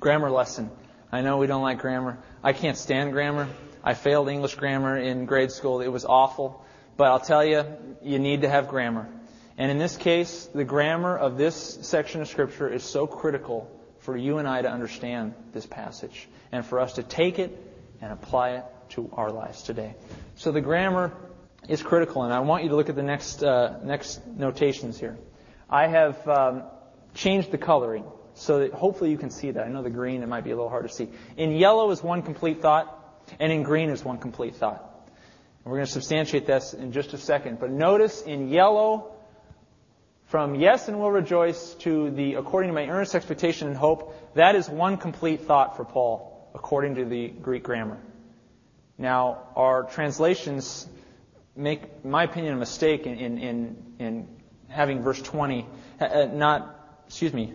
[0.00, 0.70] grammar lesson.
[1.10, 2.18] I know we don't like grammar.
[2.42, 3.48] I can't stand grammar.
[3.82, 5.80] I failed English grammar in grade school.
[5.80, 6.62] It was awful.
[6.98, 7.64] But I'll tell you,
[8.02, 9.08] you need to have grammar.
[9.56, 13.70] And in this case, the grammar of this section of Scripture is so critical
[14.00, 17.58] for you and I to understand this passage and for us to take it
[18.02, 19.94] and apply it to our lives today.
[20.36, 21.12] So the grammar
[21.68, 25.18] is critical, and I want you to look at the next uh, next notations here.
[25.68, 26.64] I have um,
[27.14, 29.64] changed the coloring so that hopefully you can see that.
[29.64, 31.08] I know the green it might be a little hard to see.
[31.36, 35.10] In yellow is one complete thought, and in green is one complete thought.
[35.64, 37.60] And we're going to substantiate this in just a second.
[37.60, 39.12] But notice in yellow,
[40.26, 44.56] from yes and will rejoice to the according to my earnest expectation and hope, that
[44.56, 47.98] is one complete thought for Paul, according to the Greek grammar.
[49.02, 50.86] Now, our translations
[51.56, 54.28] make, in my opinion, a mistake in, in, in
[54.68, 55.66] having verse 20,
[55.98, 57.52] uh, not, excuse me,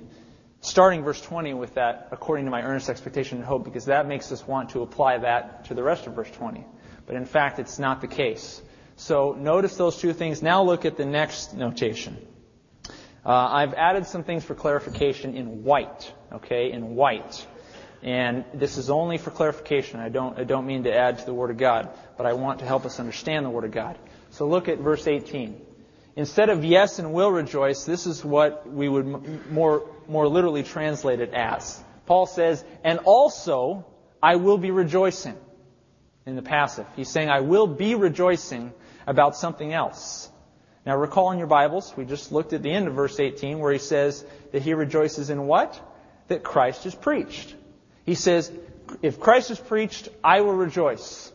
[0.60, 4.30] starting verse 20 with that, according to my earnest expectation and hope, because that makes
[4.34, 6.66] us want to apply that to the rest of verse 20.
[7.06, 8.62] But in fact, it's not the case.
[8.98, 10.42] So notice those two things.
[10.42, 12.18] Now look at the next notation.
[13.26, 17.48] Uh, I've added some things for clarification in white, okay, in white.
[18.04, 20.00] And this is only for clarification.
[20.00, 22.60] I don't, I don't mean to add to the Word of God, but I want
[22.60, 23.98] to help us understand the Word of God.
[24.32, 25.60] So look at verse 18.
[26.16, 31.20] Instead of yes and will rejoice, this is what we would more, more literally translate
[31.20, 31.84] it as.
[32.06, 33.86] Paul says, and also
[34.22, 35.38] I will be rejoicing
[36.26, 36.86] in the passive.
[36.96, 38.74] He's saying, I will be rejoicing
[39.06, 40.30] about something else.
[40.86, 43.74] Now recall in your Bibles, we just looked at the end of verse 18 where
[43.74, 45.80] he says that he rejoices in what?
[46.30, 47.54] That Christ is preached.
[48.08, 48.50] He says,
[49.02, 51.30] if Christ is preached, I will rejoice.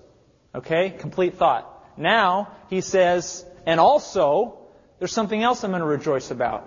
[0.55, 0.89] Okay?
[0.89, 1.69] Complete thought.
[1.99, 4.59] Now, he says, and also,
[4.99, 6.67] there's something else I'm going to rejoice about.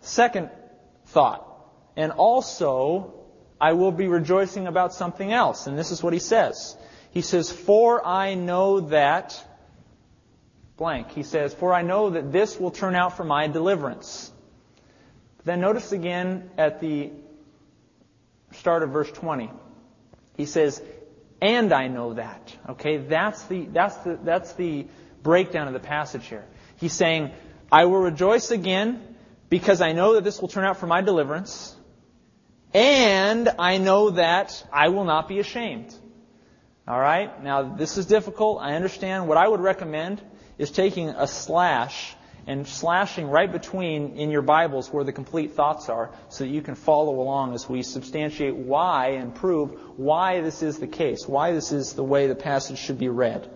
[0.00, 0.48] Second
[1.08, 1.46] thought.
[1.94, 3.12] And also,
[3.60, 5.66] I will be rejoicing about something else.
[5.66, 6.74] And this is what he says.
[7.10, 9.38] He says, For I know that,
[10.78, 11.10] blank.
[11.10, 14.32] He says, For I know that this will turn out for my deliverance.
[15.44, 17.10] Then notice again at the
[18.54, 19.50] start of verse 20.
[20.36, 20.82] He says,
[21.40, 22.56] and I know that.
[22.70, 24.86] Okay, that's the, that's the, that's the
[25.22, 26.44] breakdown of the passage here.
[26.76, 27.30] He's saying,
[27.70, 29.16] I will rejoice again
[29.48, 31.74] because I know that this will turn out for my deliverance.
[32.72, 35.94] and I know that I will not be ashamed.
[36.86, 37.42] All right?
[37.42, 38.60] Now, this is difficult.
[38.60, 39.28] I understand.
[39.28, 40.20] What I would recommend
[40.58, 42.14] is taking a slash
[42.46, 46.62] and slashing right between in your Bibles where the complete thoughts are so that you
[46.62, 51.52] can follow along as we substantiate why and prove why this is the case, why
[51.52, 53.50] this is the way the passage should be read.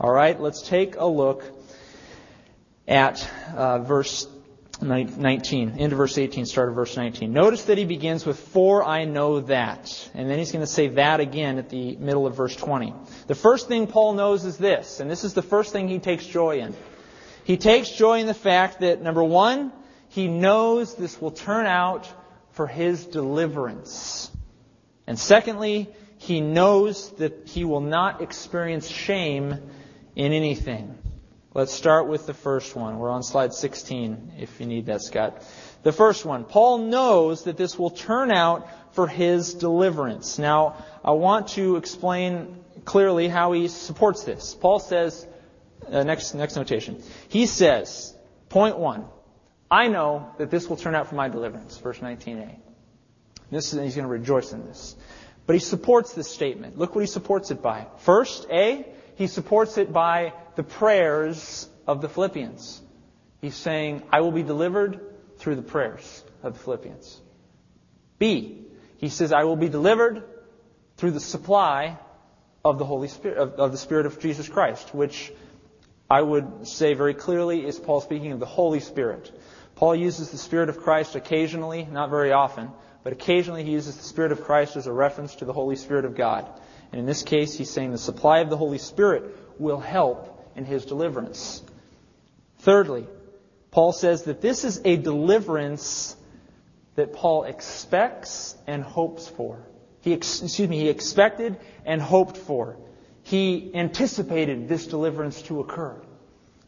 [0.00, 0.40] All right?
[0.40, 1.44] Let's take a look
[2.88, 4.26] at uh, verse
[4.80, 7.32] 19, into verse 18, start of verse 19.
[7.32, 10.10] Notice that he begins with, For I know that.
[10.14, 12.92] And then he's going to say that again at the middle of verse 20.
[13.28, 16.26] The first thing Paul knows is this, and this is the first thing he takes
[16.26, 16.74] joy in.
[17.44, 19.72] He takes joy in the fact that, number one,
[20.08, 22.08] he knows this will turn out
[22.52, 24.30] for his deliverance.
[25.06, 29.58] And secondly, he knows that he will not experience shame
[30.14, 30.96] in anything.
[31.54, 32.98] Let's start with the first one.
[32.98, 35.42] We're on slide 16 if you need that, Scott.
[35.82, 36.44] The first one.
[36.44, 40.38] Paul knows that this will turn out for his deliverance.
[40.38, 44.54] Now, I want to explain clearly how he supports this.
[44.54, 45.26] Paul says,
[45.90, 47.02] uh, next, next notation.
[47.28, 48.14] He says,
[48.48, 49.06] point one,
[49.70, 52.56] I know that this will turn out for my deliverance, verse 19a.
[53.50, 54.96] This is, he's going to rejoice in this.
[55.46, 56.78] But he supports this statement.
[56.78, 57.86] Look what he supports it by.
[57.98, 62.80] First, A, he supports it by the prayers of the Philippians.
[63.40, 65.00] He's saying, I will be delivered
[65.38, 67.20] through the prayers of the Philippians.
[68.18, 68.66] B,
[68.98, 70.22] he says, I will be delivered
[70.96, 71.98] through the supply
[72.64, 75.32] of the Holy Spirit, of, of, the Spirit of Jesus Christ, which
[76.12, 79.32] I would say very clearly is Paul speaking of the Holy Spirit.
[79.76, 82.68] Paul uses the Spirit of Christ occasionally, not very often,
[83.02, 86.04] but occasionally he uses the Spirit of Christ as a reference to the Holy Spirit
[86.04, 86.46] of God.
[86.92, 90.66] And in this case, he's saying the supply of the Holy Spirit will help in
[90.66, 91.62] his deliverance.
[92.58, 93.06] Thirdly,
[93.70, 96.14] Paul says that this is a deliverance
[96.94, 99.66] that Paul expects and hopes for.
[100.02, 102.76] He, excuse me, he expected and hoped for.
[103.22, 106.00] He anticipated this deliverance to occur.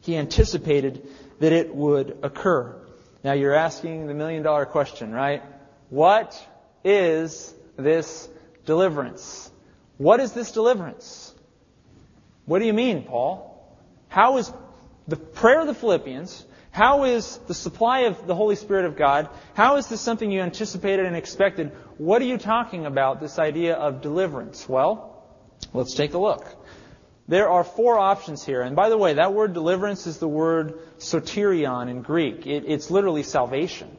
[0.01, 1.07] He anticipated
[1.39, 2.75] that it would occur.
[3.23, 5.43] Now you're asking the million dollar question, right?
[5.89, 6.39] What
[6.83, 8.29] is this
[8.65, 9.51] deliverance?
[9.97, 11.33] What is this deliverance?
[12.45, 13.51] What do you mean, Paul?
[14.07, 14.51] How is
[15.07, 19.29] the prayer of the Philippians, how is the supply of the Holy Spirit of God,
[19.53, 21.71] how is this something you anticipated and expected?
[21.97, 24.67] What are you talking about, this idea of deliverance?
[24.67, 25.14] Well,
[25.73, 26.45] let's take a look.
[27.27, 28.61] There are four options here.
[28.61, 32.45] And by the way, that word deliverance is the word soterion in Greek.
[32.45, 33.89] It, it's literally salvation.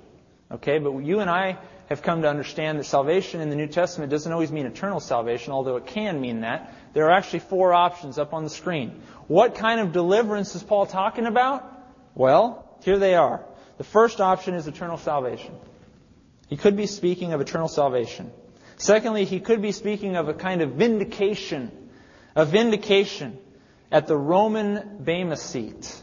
[0.51, 4.11] Okay, but you and I have come to understand that salvation in the New Testament
[4.11, 6.73] doesn't always mean eternal salvation, although it can mean that.
[6.93, 9.03] There are actually four options up on the screen.
[9.27, 11.65] What kind of deliverance is Paul talking about?
[12.15, 13.45] Well, here they are.
[13.79, 15.55] The first option is eternal salvation.
[16.49, 18.31] He could be speaking of eternal salvation.
[18.77, 21.91] Secondly, he could be speaking of a kind of vindication,
[22.35, 23.39] a vindication
[23.91, 26.03] at the Roman Bema seat.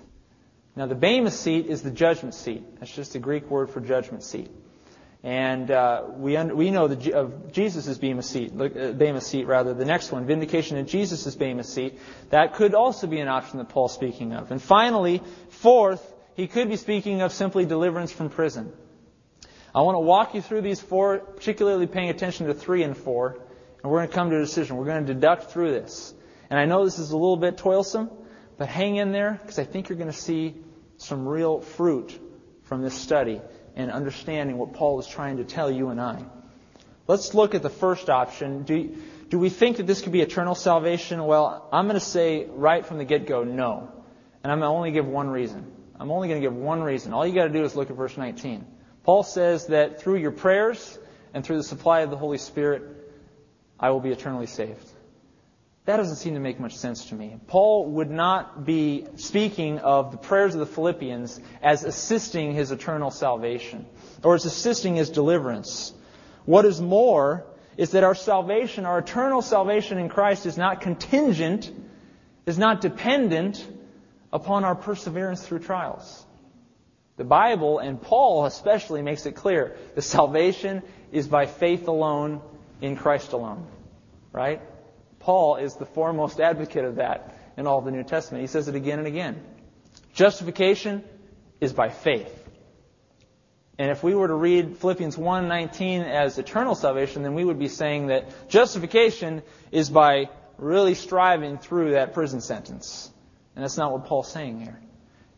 [0.75, 2.79] Now, the Bema seat is the judgment seat.
[2.79, 4.49] That's just a Greek word for judgment seat.
[5.21, 9.73] And uh, we, un- we know the, of Jesus' Bema seat, uh, Bema seat rather.
[9.73, 11.99] The next one, vindication of Jesus' Bema seat.
[12.31, 14.51] That could also be an option that Paul's speaking of.
[14.51, 18.73] And finally, fourth, he could be speaking of simply deliverance from prison.
[19.75, 23.39] I want to walk you through these four, particularly paying attention to three and four,
[23.81, 24.77] and we're going to come to a decision.
[24.77, 26.13] We're going to deduct through this.
[26.49, 28.12] And I know this is a little bit toilsome,
[28.57, 30.55] but hang in there because I think you're going to see
[30.97, 32.17] some real fruit
[32.63, 33.41] from this study
[33.75, 36.23] and understanding what Paul is trying to tell you and I.
[37.07, 38.63] Let's look at the first option.
[38.63, 38.95] Do,
[39.29, 41.25] do we think that this could be eternal salvation?
[41.25, 43.91] Well, I'm going to say right from the get-go, no.
[44.43, 45.65] And I'm going to only give one reason.
[45.99, 47.12] I'm only going to give one reason.
[47.12, 48.65] All you got to do is look at verse 19.
[49.03, 50.97] Paul says that through your prayers
[51.33, 52.83] and through the supply of the Holy Spirit,
[53.79, 54.89] I will be eternally saved.
[55.85, 57.37] That doesn't seem to make much sense to me.
[57.47, 63.11] Paul would not be speaking of the prayers of the Philippians as assisting his eternal
[63.11, 63.85] salvation
[64.23, 65.93] or as assisting his deliverance.
[66.45, 71.69] What is more is that our salvation, our eternal salvation in Christ is not contingent,
[72.45, 73.67] is not dependent
[74.31, 76.25] upon our perseverance through trials.
[77.15, 82.41] The Bible, and Paul especially, makes it clear the salvation is by faith alone
[82.81, 83.67] in Christ alone.
[84.31, 84.61] Right?
[85.19, 88.41] Paul is the foremost advocate of that in all the New Testament.
[88.41, 89.41] He says it again and again.
[90.13, 91.03] Justification
[91.61, 92.39] is by faith.
[93.77, 97.67] And if we were to read Philippians 1:19 as eternal salvation, then we would be
[97.67, 99.41] saying that justification
[99.71, 103.11] is by really striving through that prison sentence.
[103.55, 104.79] And that's not what Paul's saying here.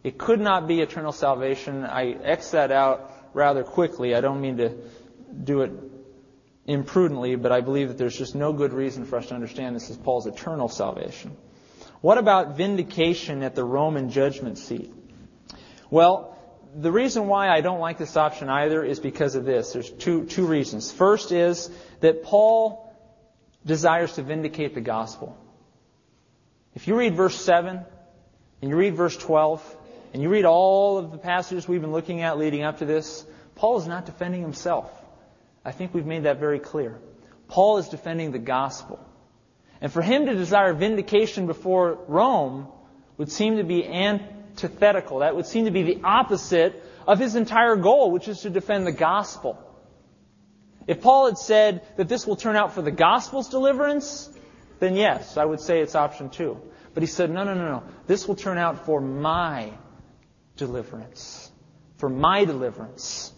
[0.06, 1.84] It could not be eternal salvation.
[1.84, 4.14] I X that out rather quickly.
[4.14, 4.78] I don't mean to
[5.44, 5.72] do it
[6.68, 9.90] imprudently, but I believe that there's just no good reason for us to understand this
[9.90, 11.36] as Paul's eternal salvation.
[12.02, 14.94] What about vindication at the Roman judgment seat?
[15.90, 16.38] Well,
[16.76, 19.74] the reason why I don't like this option either is because of this.
[19.74, 20.92] There's two, two reasons.
[20.92, 22.94] First is that Paul
[23.66, 25.36] desires to vindicate the gospel.
[26.76, 27.84] If you read verse 7
[28.62, 29.78] and you read verse 12
[30.16, 33.26] and you read all of the passages we've been looking at leading up to this,
[33.56, 34.90] Paul is not defending himself.
[35.66, 36.98] I think we've made that very clear.
[37.50, 39.06] Paul is defending the gospel.
[39.82, 42.70] And for him to desire vindication before Rome
[43.18, 45.20] would seem to be antithetical.
[45.20, 48.88] That would seem to be the opposite of his entire goal, which is to defend
[48.88, 49.62] the gospel.
[50.88, 54.30] If Paul had said that this will turn out for the gospel's deliverance,
[54.80, 56.62] then yes, I would say it's option two.
[56.94, 57.84] But he said, no, no, no, no.
[58.08, 59.74] This will turn out for my
[60.58, 61.52] deliverance.
[61.98, 63.32] For my deliverance.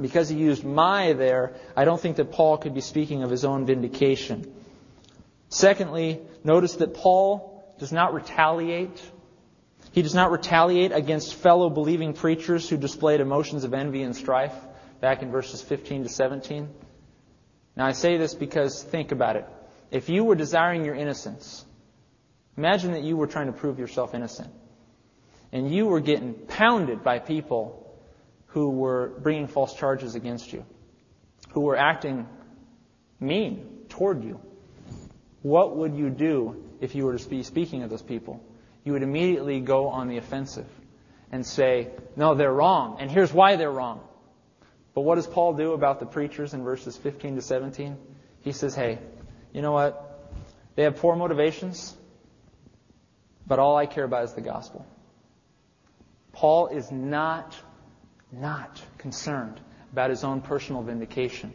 [0.00, 3.44] Because he used my there, I don't think that Paul could be speaking of his
[3.44, 4.54] own vindication.
[5.48, 9.02] Secondly, notice that Paul does not retaliate.
[9.92, 14.54] He does not retaliate against fellow believing preachers who displayed emotions of envy and strife
[15.00, 16.68] back in verses 15 to 17.
[17.76, 19.46] Now I say this because think about it.
[19.90, 21.64] If you were desiring your innocence,
[22.56, 24.52] imagine that you were trying to prove yourself innocent.
[25.52, 27.96] And you were getting pounded by people
[28.48, 30.64] who were bringing false charges against you,
[31.50, 32.26] who were acting
[33.20, 34.40] mean toward you.
[35.42, 38.42] What would you do if you were to be speaking of those people?
[38.84, 40.66] You would immediately go on the offensive
[41.30, 44.00] and say, no, they're wrong, and here's why they're wrong.
[44.94, 47.96] But what does Paul do about the preachers in verses 15 to 17?
[48.40, 48.98] He says, hey,
[49.52, 50.32] you know what?
[50.74, 51.94] They have poor motivations,
[53.46, 54.86] but all I care about is the gospel.
[56.38, 57.56] Paul is not,
[58.30, 59.60] not concerned
[59.92, 61.52] about his own personal vindication.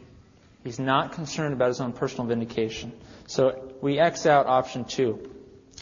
[0.62, 2.92] He's not concerned about his own personal vindication.
[3.26, 5.30] So we X out option two.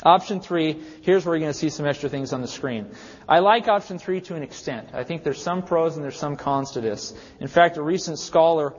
[0.05, 2.93] Option three, here's where you're going to see some extra things on the screen.
[3.29, 4.91] I like option three to an extent.
[4.95, 7.13] I think there's some pros and there's some cons to this.
[7.41, 8.73] In fact, a recent scholar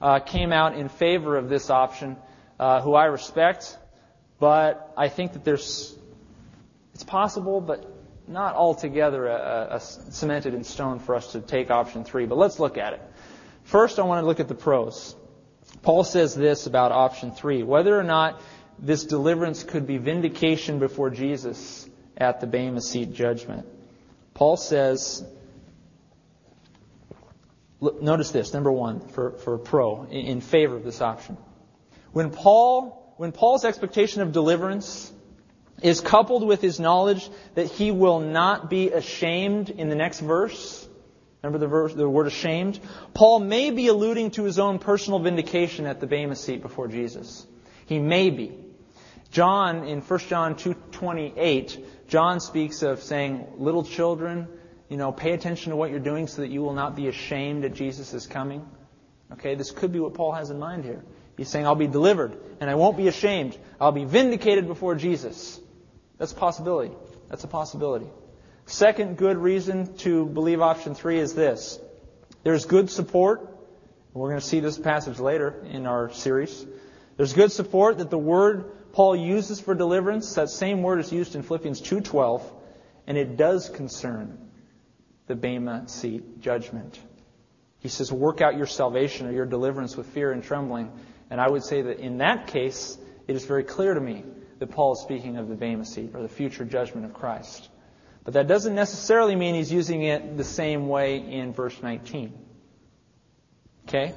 [0.00, 2.16] uh, came out in favor of this option,
[2.58, 3.78] uh, who I respect,
[4.40, 5.96] but I think that there's,
[6.94, 7.97] it's possible, but
[8.28, 12.26] not altogether a, a, cemented in stone for us to take option three.
[12.26, 13.02] But let's look at it.
[13.64, 15.16] First, I want to look at the pros.
[15.82, 17.62] Paul says this about option three.
[17.62, 18.40] Whether or not
[18.78, 23.66] this deliverance could be vindication before Jesus at the Bema Seat judgment.
[24.34, 25.24] Paul says,
[27.80, 31.36] look, notice this, number one, for, for pro, in, in favor of this option.
[32.12, 35.12] When Paul, when Paul's expectation of deliverance
[35.82, 40.88] is coupled with his knowledge that he will not be ashamed in the next verse,
[41.42, 42.80] Remember the, verse, the word ashamed?
[43.14, 47.46] Paul may be alluding to his own personal vindication at the Bema seat before Jesus.
[47.86, 48.56] He may be.
[49.30, 54.48] John, in 1 John 2.28, John speaks of saying, little children,
[54.88, 57.64] you know, pay attention to what you're doing so that you will not be ashamed
[57.64, 58.66] at Jesus coming.
[59.34, 61.04] Okay, this could be what Paul has in mind here.
[61.36, 63.56] He's saying, I'll be delivered and I won't be ashamed.
[63.80, 65.60] I'll be vindicated before Jesus.
[66.18, 66.92] That's a possibility.
[67.28, 68.06] That's a possibility.
[68.66, 71.78] Second good reason to believe option three is this.
[72.42, 73.48] There's good support.
[74.12, 76.66] We're going to see this passage later in our series.
[77.16, 81.34] There's good support that the word Paul uses for deliverance, that same word is used
[81.34, 82.42] in Philippians 2:12,
[83.06, 84.38] and it does concern
[85.26, 86.98] the Bema seat judgment.
[87.80, 90.90] He says, "Work out your salvation or your deliverance with fear and trembling."
[91.30, 92.98] And I would say that in that case,
[93.28, 94.24] it is very clear to me
[94.58, 97.68] that Paul is speaking of the Bema seat or the future judgment of Christ.
[98.24, 102.32] But that doesn't necessarily mean he's using it the same way in verse 19.
[103.86, 104.14] Okay?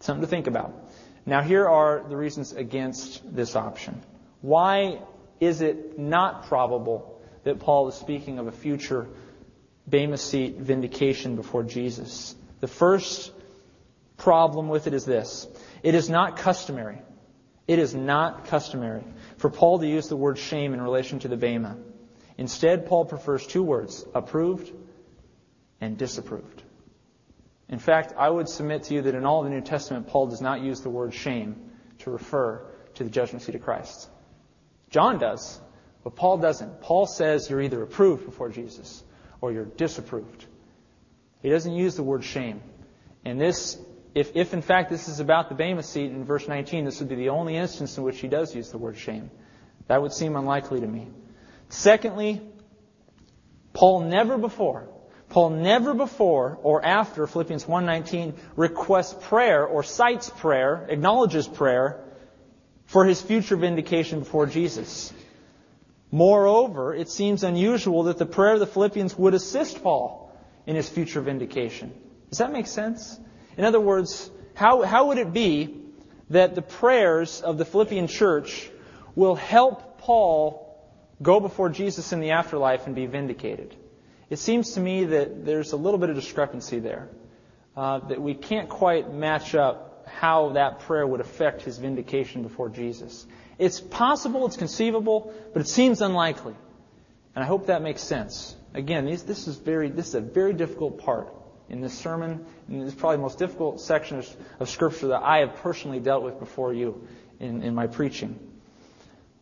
[0.00, 0.74] Something to think about.
[1.24, 4.02] Now, here are the reasons against this option.
[4.40, 5.00] Why
[5.38, 9.08] is it not probable that Paul is speaking of a future
[9.88, 12.34] Bema seat vindication before Jesus?
[12.60, 13.32] The first
[14.16, 15.48] problem with it is this
[15.82, 16.98] it is not customary.
[17.70, 19.04] It is not customary
[19.36, 21.76] for Paul to use the word shame in relation to the Bema.
[22.36, 24.72] Instead, Paul prefers two words approved
[25.80, 26.64] and disapproved.
[27.68, 30.26] In fact, I would submit to you that in all of the New Testament, Paul
[30.26, 34.10] does not use the word shame to refer to the judgment seat of Christ.
[34.90, 35.60] John does,
[36.02, 36.80] but Paul doesn't.
[36.80, 39.04] Paul says you're either approved before Jesus
[39.40, 40.44] or you're disapproved.
[41.40, 42.62] He doesn't use the word shame.
[43.24, 43.78] And this,
[44.14, 47.08] if, if in fact this is about the Bema seat in verse 19, this would
[47.08, 49.30] be the only instance in which he does use the word shame.
[49.88, 51.08] That would seem unlikely to me.
[51.68, 52.40] Secondly,
[53.72, 54.88] Paul never before
[55.30, 62.00] Paul never before or after Philippians 1:19 requests prayer or cites prayer, acknowledges prayer
[62.86, 65.12] for his future vindication before Jesus.
[66.10, 70.36] Moreover, it seems unusual that the prayer of the Philippians would assist Paul
[70.66, 71.92] in his future vindication.
[72.30, 73.18] Does that make sense?
[73.56, 75.76] In other words, how, how would it be
[76.30, 78.70] that the prayers of the Philippian church
[79.14, 80.66] will help Paul
[81.22, 83.74] go before Jesus in the afterlife and be vindicated?
[84.28, 87.08] It seems to me that there's a little bit of discrepancy there,
[87.76, 92.68] uh, that we can't quite match up how that prayer would affect his vindication before
[92.68, 93.26] Jesus.
[93.58, 96.54] It's possible, it's conceivable, but it seems unlikely.
[97.34, 98.56] And I hope that makes sense.
[98.74, 101.28] Again, this, this is very, this is a very difficult part
[101.70, 105.38] in this sermon, and it's probably the most difficult section of, of Scripture that I
[105.38, 107.06] have personally dealt with before you
[107.38, 108.38] in, in my preaching.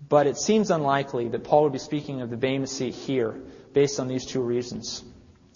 [0.08, 3.40] But it seems unlikely that Paul would be speaking of the Bema seat here
[3.72, 5.02] based on these two reasons.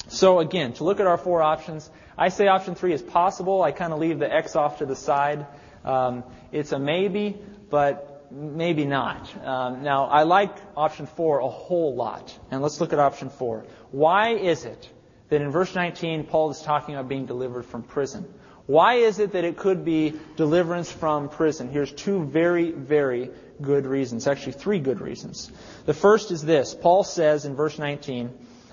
[0.08, 3.62] So again, to look at our four options, I say option three is possible.
[3.62, 5.46] I kind of leave the X off to the side.
[5.84, 7.38] Um, it's a maybe,
[7.70, 9.30] but maybe not.
[9.44, 12.36] Um, now, I like option four a whole lot.
[12.50, 13.64] And let's look at option four.
[13.90, 14.88] Why is it
[15.32, 18.30] that in verse 19, Paul is talking about being delivered from prison?
[18.66, 21.70] Why is it that it could be deliverance from prison?
[21.70, 23.30] Here's two very, very
[23.62, 24.26] good reasons.
[24.26, 25.50] Actually, three good reasons.
[25.86, 26.74] The first is this.
[26.74, 28.30] Paul says in verse 19,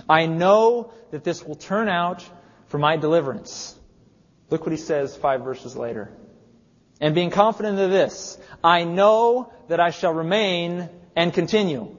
[0.10, 2.28] I know that this will turn out
[2.68, 3.74] for my deliverance.
[4.50, 6.12] Look what he says five verses later.
[7.00, 11.96] And being confident of this, I know that I shall remain and continue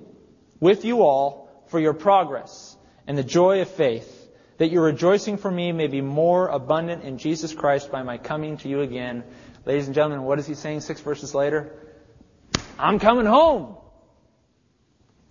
[0.60, 4.18] with you all for your progress and the joy of faith,
[4.60, 8.58] that your rejoicing for me may be more abundant in Jesus Christ by my coming
[8.58, 9.24] to you again.
[9.64, 11.72] Ladies and gentlemen, what is he saying six verses later?
[12.78, 13.76] I'm coming home.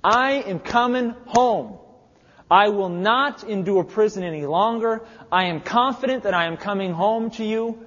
[0.03, 1.77] I am coming home.
[2.49, 5.05] I will not endure prison any longer.
[5.31, 7.85] I am confident that I am coming home to you.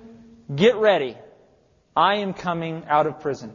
[0.54, 1.16] Get ready.
[1.96, 3.52] I am coming out of prison.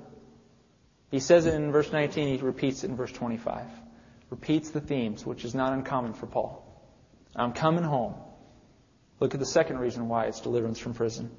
[1.09, 3.65] He says it in verse 19, he repeats it in verse 25.
[4.29, 6.66] Repeats the themes, which is not uncommon for Paul.
[7.37, 8.15] I'm coming home.
[9.19, 11.31] Look at the second reason why it's deliverance from prison.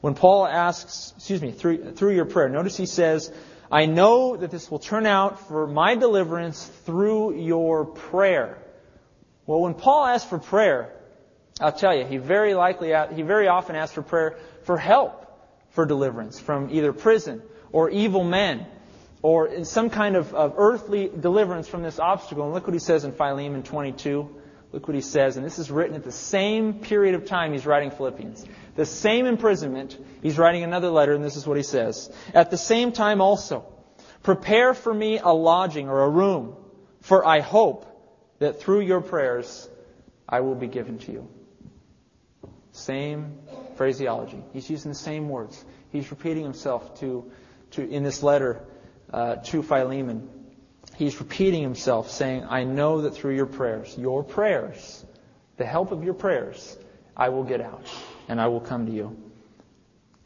[0.00, 3.32] When Paul asks, excuse me, through, through your prayer, notice he says,
[3.70, 8.58] I know that this will turn out for my deliverance through your prayer.
[9.46, 10.92] Well, when Paul asks for prayer,
[11.60, 15.24] I'll tell you, he very likely, he very often asks for prayer for help
[15.70, 17.42] for deliverance from either prison
[17.72, 18.66] or evil men
[19.22, 22.44] or some kind of, of earthly deliverance from this obstacle.
[22.44, 24.28] And look what he says in Philemon 22.
[24.74, 27.64] Look what he says, and this is written at the same period of time he's
[27.64, 28.44] writing Philippians.
[28.74, 32.12] The same imprisonment, he's writing another letter, and this is what he says.
[32.34, 33.72] At the same time also,
[34.24, 36.56] prepare for me a lodging or a room,
[37.02, 37.86] for I hope
[38.40, 39.70] that through your prayers
[40.28, 41.28] I will be given to you.
[42.72, 43.38] Same
[43.76, 44.42] phraseology.
[44.52, 45.64] He's using the same words.
[45.90, 47.30] He's repeating himself to,
[47.70, 48.64] to in this letter
[49.12, 50.28] uh, to Philemon.
[50.96, 55.04] He's repeating himself, saying, I know that through your prayers, your prayers,
[55.56, 56.76] the help of your prayers,
[57.16, 57.86] I will get out
[58.28, 59.16] and I will come to you.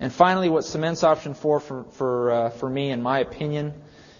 [0.00, 3.74] And finally, what cements option four for, for, uh, for me, in my opinion,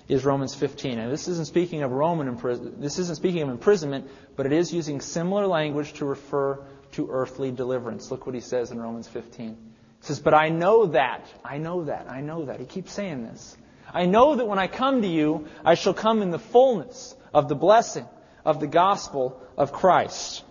[0.08, 0.98] is Romans 15.
[0.98, 4.72] And this isn't speaking of Roman imprisonment, this isn't speaking of imprisonment, but it is
[4.72, 6.58] using similar language to refer
[6.92, 8.10] to earthly deliverance.
[8.10, 9.48] Look what he says in Romans 15.
[9.50, 12.58] He says, But I know that, I know that, I know that.
[12.58, 13.56] He keeps saying this.
[13.92, 17.48] I know that when I come to you, I shall come in the fullness of
[17.48, 18.06] the blessing
[18.44, 20.44] of the gospel of Christ.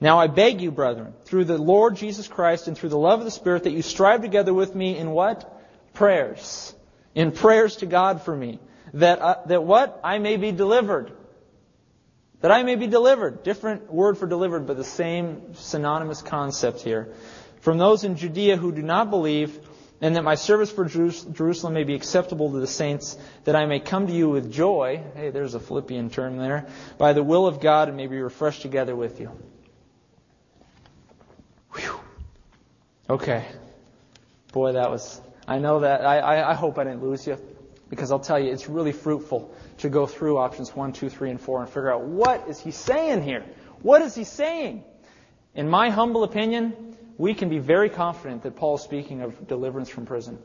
[0.00, 3.24] Now I beg you, brethren, through the Lord Jesus Christ and through the love of
[3.24, 5.52] the Spirit, that you strive together with me in what?
[5.94, 6.74] Prayers.
[7.14, 8.58] In prayers to God for me.
[8.92, 10.00] That, uh, that what?
[10.04, 11.12] I may be delivered.
[12.40, 13.42] That I may be delivered.
[13.42, 17.14] Different word for delivered, but the same synonymous concept here.
[17.60, 19.58] From those in Judea who do not believe,
[20.00, 23.80] and that my service for Jerusalem may be acceptable to the saints, that I may
[23.80, 25.02] come to you with joy.
[25.14, 26.66] Hey, there's a Philippian term there.
[26.98, 29.30] By the will of God, and may be refreshed together with you.
[31.72, 32.00] Whew.
[33.08, 33.46] Okay.
[34.52, 35.20] Boy, that was.
[35.48, 36.04] I know that.
[36.04, 37.38] I, I, I hope I didn't lose you,
[37.88, 41.40] because I'll tell you, it's really fruitful to go through options one, two, three, and
[41.40, 43.44] four and figure out what is he saying here.
[43.82, 44.84] What is he saying?
[45.54, 46.85] In my humble opinion,
[47.18, 50.38] we can be very confident that Paul is speaking of deliverance from prison.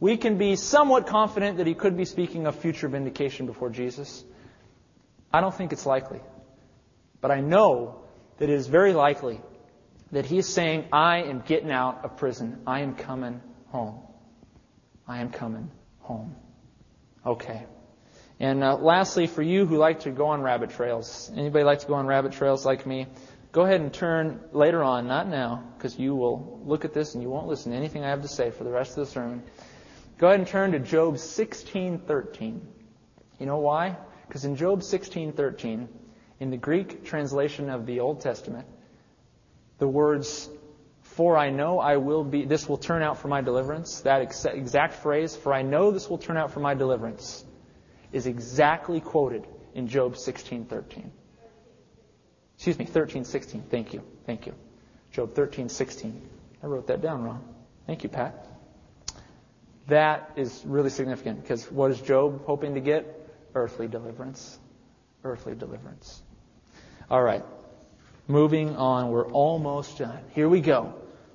[0.00, 4.24] We can be somewhat confident that he could be speaking of future vindication before Jesus.
[5.32, 6.20] I don't think it's likely.
[7.20, 8.04] But I know
[8.38, 9.40] that it is very likely
[10.12, 12.62] that he is saying, I am getting out of prison.
[12.66, 14.00] I am coming home.
[15.06, 15.70] I am coming
[16.00, 16.36] home.
[17.26, 17.66] Okay.
[18.40, 21.86] And uh, lastly, for you who like to go on rabbit trails, anybody like to
[21.86, 23.08] go on rabbit trails like me?
[23.50, 27.22] Go ahead and turn later on, not now, because you will look at this and
[27.22, 29.42] you won't listen to anything I have to say for the rest of the sermon.
[30.18, 32.60] Go ahead and turn to Job 16:13.
[33.38, 33.96] You know why?
[34.26, 35.88] Because in Job 16:13,
[36.40, 38.66] in the Greek translation of the Old Testament,
[39.78, 40.50] the words
[41.00, 44.94] "For I know I will be this will turn out for my deliverance," that exact
[44.94, 47.44] phrase, "For I know this will turn out for my deliverance,"
[48.12, 51.10] is exactly quoted in Job 16:13.
[52.58, 53.62] Excuse me, 13:16.
[53.70, 54.02] Thank you.
[54.26, 54.54] Thank you.
[55.12, 56.20] Job 13:16.
[56.60, 57.44] I wrote that down wrong.
[57.86, 58.48] Thank you, Pat.
[59.86, 63.14] That is really significant because what is Job hoping to get?
[63.54, 64.58] Earthly deliverance.
[65.22, 66.20] Earthly deliverance.
[67.08, 67.44] All right.
[68.26, 69.12] Moving on.
[69.12, 70.18] We're almost done.
[70.30, 70.94] Here we go.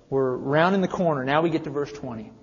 [0.09, 1.24] We're rounding the corner.
[1.24, 2.34] Now we get to verse 20.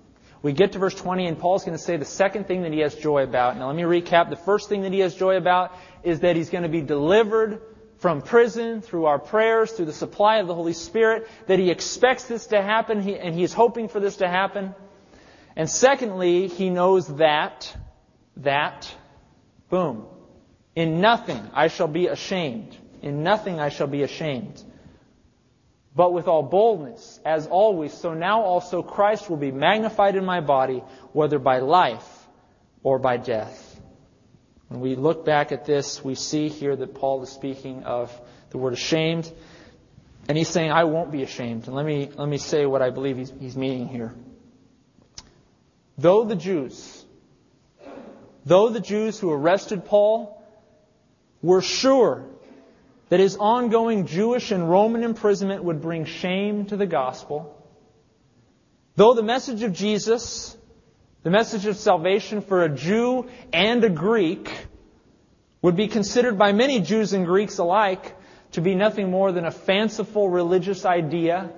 [0.41, 2.79] We get to verse 20, and Paul's going to say the second thing that he
[2.79, 3.57] has joy about.
[3.57, 4.31] Now, let me recap.
[4.31, 5.71] The first thing that he has joy about
[6.01, 7.61] is that he's going to be delivered
[8.01, 12.23] from prison through our prayers, through the supply of the Holy Spirit, that he expects
[12.23, 14.73] this to happen, and he is hoping for this to happen.
[15.55, 17.71] And secondly, he knows that,
[18.37, 18.91] that,
[19.69, 20.07] boom,
[20.75, 22.75] in nothing I shall be ashamed.
[23.03, 24.63] In nothing I shall be ashamed.
[25.95, 30.41] But with all boldness, as always, so now also Christ will be magnified in my
[30.41, 30.83] body,
[31.13, 32.27] whether by life
[32.81, 33.70] or by death.
[34.71, 38.09] When we look back at this, we see here that Paul is speaking of
[38.51, 39.29] the word ashamed.
[40.29, 41.67] And he's saying, I won't be ashamed.
[41.67, 44.13] And let me, let me say what I believe he's, he's meaning here.
[45.97, 47.03] Though the Jews,
[48.45, 50.41] though the Jews who arrested Paul
[51.41, 52.23] were sure
[53.09, 57.61] that his ongoing Jewish and Roman imprisonment would bring shame to the gospel,
[58.95, 60.55] though the message of Jesus
[61.23, 64.51] the message of salvation for a Jew and a Greek
[65.61, 68.15] would be considered by many Jews and Greeks alike
[68.53, 71.51] to be nothing more than a fanciful religious idea.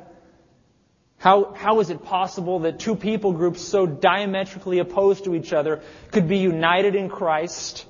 [1.17, 5.81] How, how is it possible that two people groups so diametrically opposed to each other
[6.11, 7.85] could be united in Christ?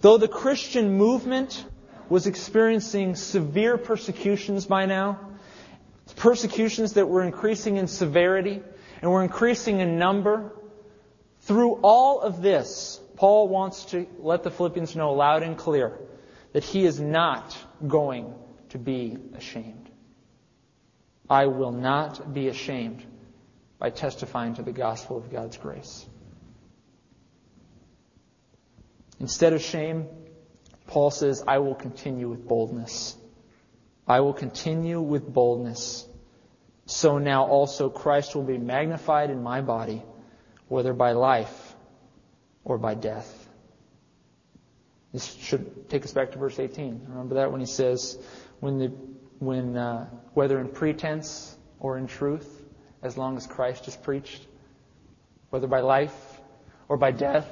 [0.00, 1.64] Though the Christian movement
[2.08, 5.20] was experiencing severe persecutions by now,
[6.16, 8.60] persecutions that were increasing in severity,
[9.02, 10.52] and we're increasing in number.
[11.40, 15.98] Through all of this, Paul wants to let the Philippians know loud and clear
[16.52, 18.32] that he is not going
[18.68, 19.90] to be ashamed.
[21.28, 23.04] I will not be ashamed
[23.78, 26.06] by testifying to the gospel of God's grace.
[29.18, 30.06] Instead of shame,
[30.86, 33.16] Paul says, I will continue with boldness.
[34.06, 36.06] I will continue with boldness
[36.92, 40.02] so now also Christ will be magnified in my body,
[40.68, 41.74] whether by life
[42.64, 43.48] or by death.
[45.12, 47.06] This should take us back to verse 18.
[47.08, 48.18] Remember that when he says,
[48.60, 48.86] when the,
[49.38, 52.62] when, uh, whether in pretense or in truth,
[53.02, 54.46] as long as Christ is preached,
[55.50, 56.40] whether by life
[56.88, 57.48] or by death,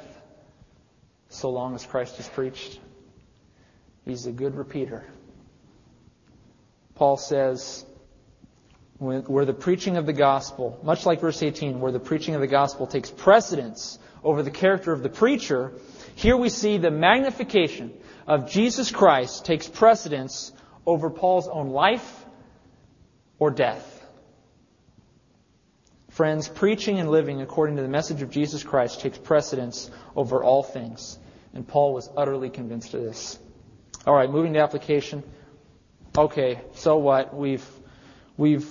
[1.28, 2.78] so long as Christ is preached.
[4.04, 5.04] He's a good repeater.
[6.94, 7.84] Paul says,
[9.00, 12.46] where the preaching of the gospel, much like verse 18, where the preaching of the
[12.46, 15.72] gospel takes precedence over the character of the preacher,
[16.16, 17.94] here we see the magnification
[18.26, 20.52] of Jesus Christ takes precedence
[20.84, 22.26] over Paul's own life
[23.38, 23.96] or death.
[26.10, 30.62] Friends, preaching and living according to the message of Jesus Christ takes precedence over all
[30.62, 31.18] things.
[31.54, 33.38] And Paul was utterly convinced of this.
[34.06, 35.22] All right, moving to application.
[36.18, 37.34] Okay, so what?
[37.34, 37.66] We've
[38.36, 38.68] we've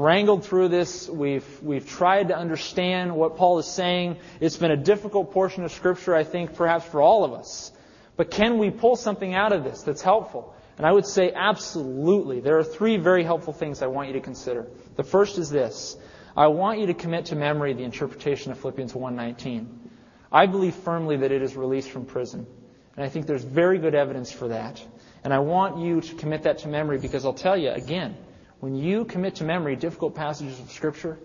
[0.00, 1.08] wrangled through this.
[1.10, 4.16] We've, we've tried to understand what Paul is saying.
[4.40, 7.70] It's been a difficult portion of Scripture, I think, perhaps for all of us.
[8.16, 10.54] But can we pull something out of this that's helpful?
[10.78, 12.40] And I would say absolutely.
[12.40, 14.66] There are three very helpful things I want you to consider.
[14.96, 15.98] The first is this.
[16.34, 19.66] I want you to commit to memory the interpretation of Philippians 1.19.
[20.32, 22.46] I believe firmly that it is released from prison.
[22.96, 24.82] And I think there's very good evidence for that.
[25.24, 28.16] And I want you to commit that to memory because I'll tell you again,
[28.60, 31.18] when you commit to memory difficult passages of Scripture,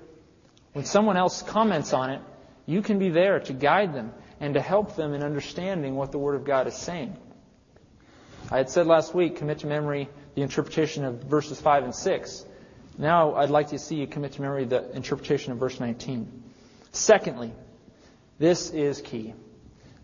[0.73, 2.21] when someone else comments on it,
[2.65, 6.17] you can be there to guide them and to help them in understanding what the
[6.17, 7.15] Word of God is saying.
[8.49, 12.45] I had said last week, commit to memory the interpretation of verses 5 and 6.
[12.97, 16.43] Now I'd like to see you commit to memory the interpretation of verse 19.
[16.91, 17.51] Secondly,
[18.39, 19.33] this is key.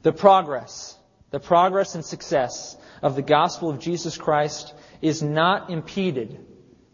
[0.01, 0.97] The progress,
[1.29, 6.45] the progress and success of the gospel of Jesus Christ is not impeded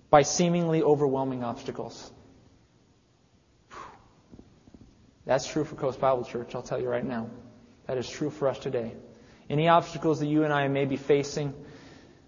[0.09, 2.11] by seemingly overwhelming obstacles.
[5.25, 7.29] That's true for Coast Bible Church, I'll tell you right now.
[7.87, 8.93] That is true for us today.
[9.49, 11.53] Any obstacles that you and I may be facing,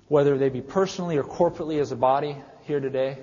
[0.08, 3.18] whether they be personally or corporately as a body here today,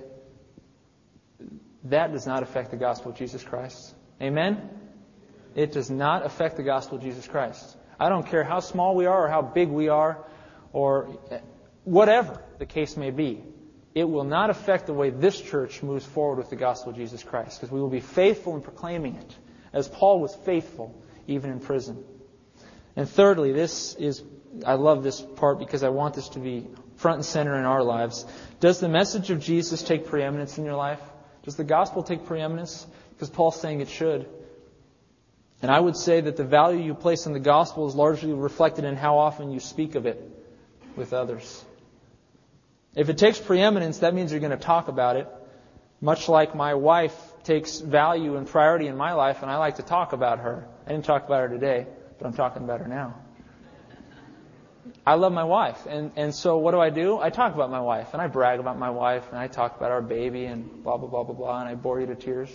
[1.85, 3.95] that does not affect the gospel of Jesus Christ.
[4.21, 4.71] Amen?
[5.55, 7.77] It does not affect the gospel of Jesus Christ.
[7.99, 10.25] I don't care how small we are or how big we are
[10.73, 11.19] or
[11.85, 13.43] whatever the case may be.
[13.97, 17.23] It will not affect the way this church moves forward with the gospel of Jesus
[17.23, 19.35] Christ because we will be faithful in proclaiming it
[19.73, 20.95] as Paul was faithful
[21.27, 22.05] even in prison.
[22.95, 24.23] And thirdly, this is,
[24.67, 26.67] I love this part because I want this to be
[26.97, 28.27] front and center in our lives.
[28.61, 31.01] Does the message of Jesus take preeminence in your life?
[31.45, 32.87] Does the gospel take preeminence?
[33.15, 34.29] Because Paul's saying it should.
[35.63, 38.85] And I would say that the value you place in the gospel is largely reflected
[38.85, 40.21] in how often you speak of it
[40.97, 41.65] with others.
[42.97, 45.29] If it takes preeminence, that means you're going to talk about it.
[46.01, 49.83] Much like my wife takes value and priority in my life, and I like to
[49.83, 50.67] talk about her.
[50.87, 51.87] I didn't talk about her today,
[52.19, 53.15] but I'm talking about her now.
[55.07, 57.19] I love my wife, and, and so what do I do?
[57.19, 59.93] I talk about my wife, and I brag about my wife, and I talk about
[59.93, 62.51] our baby, and blah, blah, blah, blah, blah, and I bore you to tears.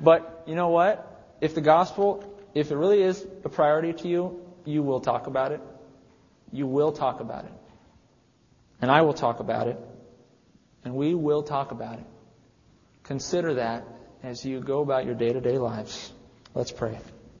[0.00, 1.16] But you know what?
[1.40, 2.24] if the gospel,
[2.54, 5.60] if it really is a priority to you, you will talk about it.
[6.52, 7.52] You will talk about it.
[8.80, 9.78] And I will talk about it.
[10.84, 12.06] And we will talk about it.
[13.02, 13.84] Consider that
[14.22, 16.12] as you go about your day to day lives.
[16.54, 16.98] Let's pray.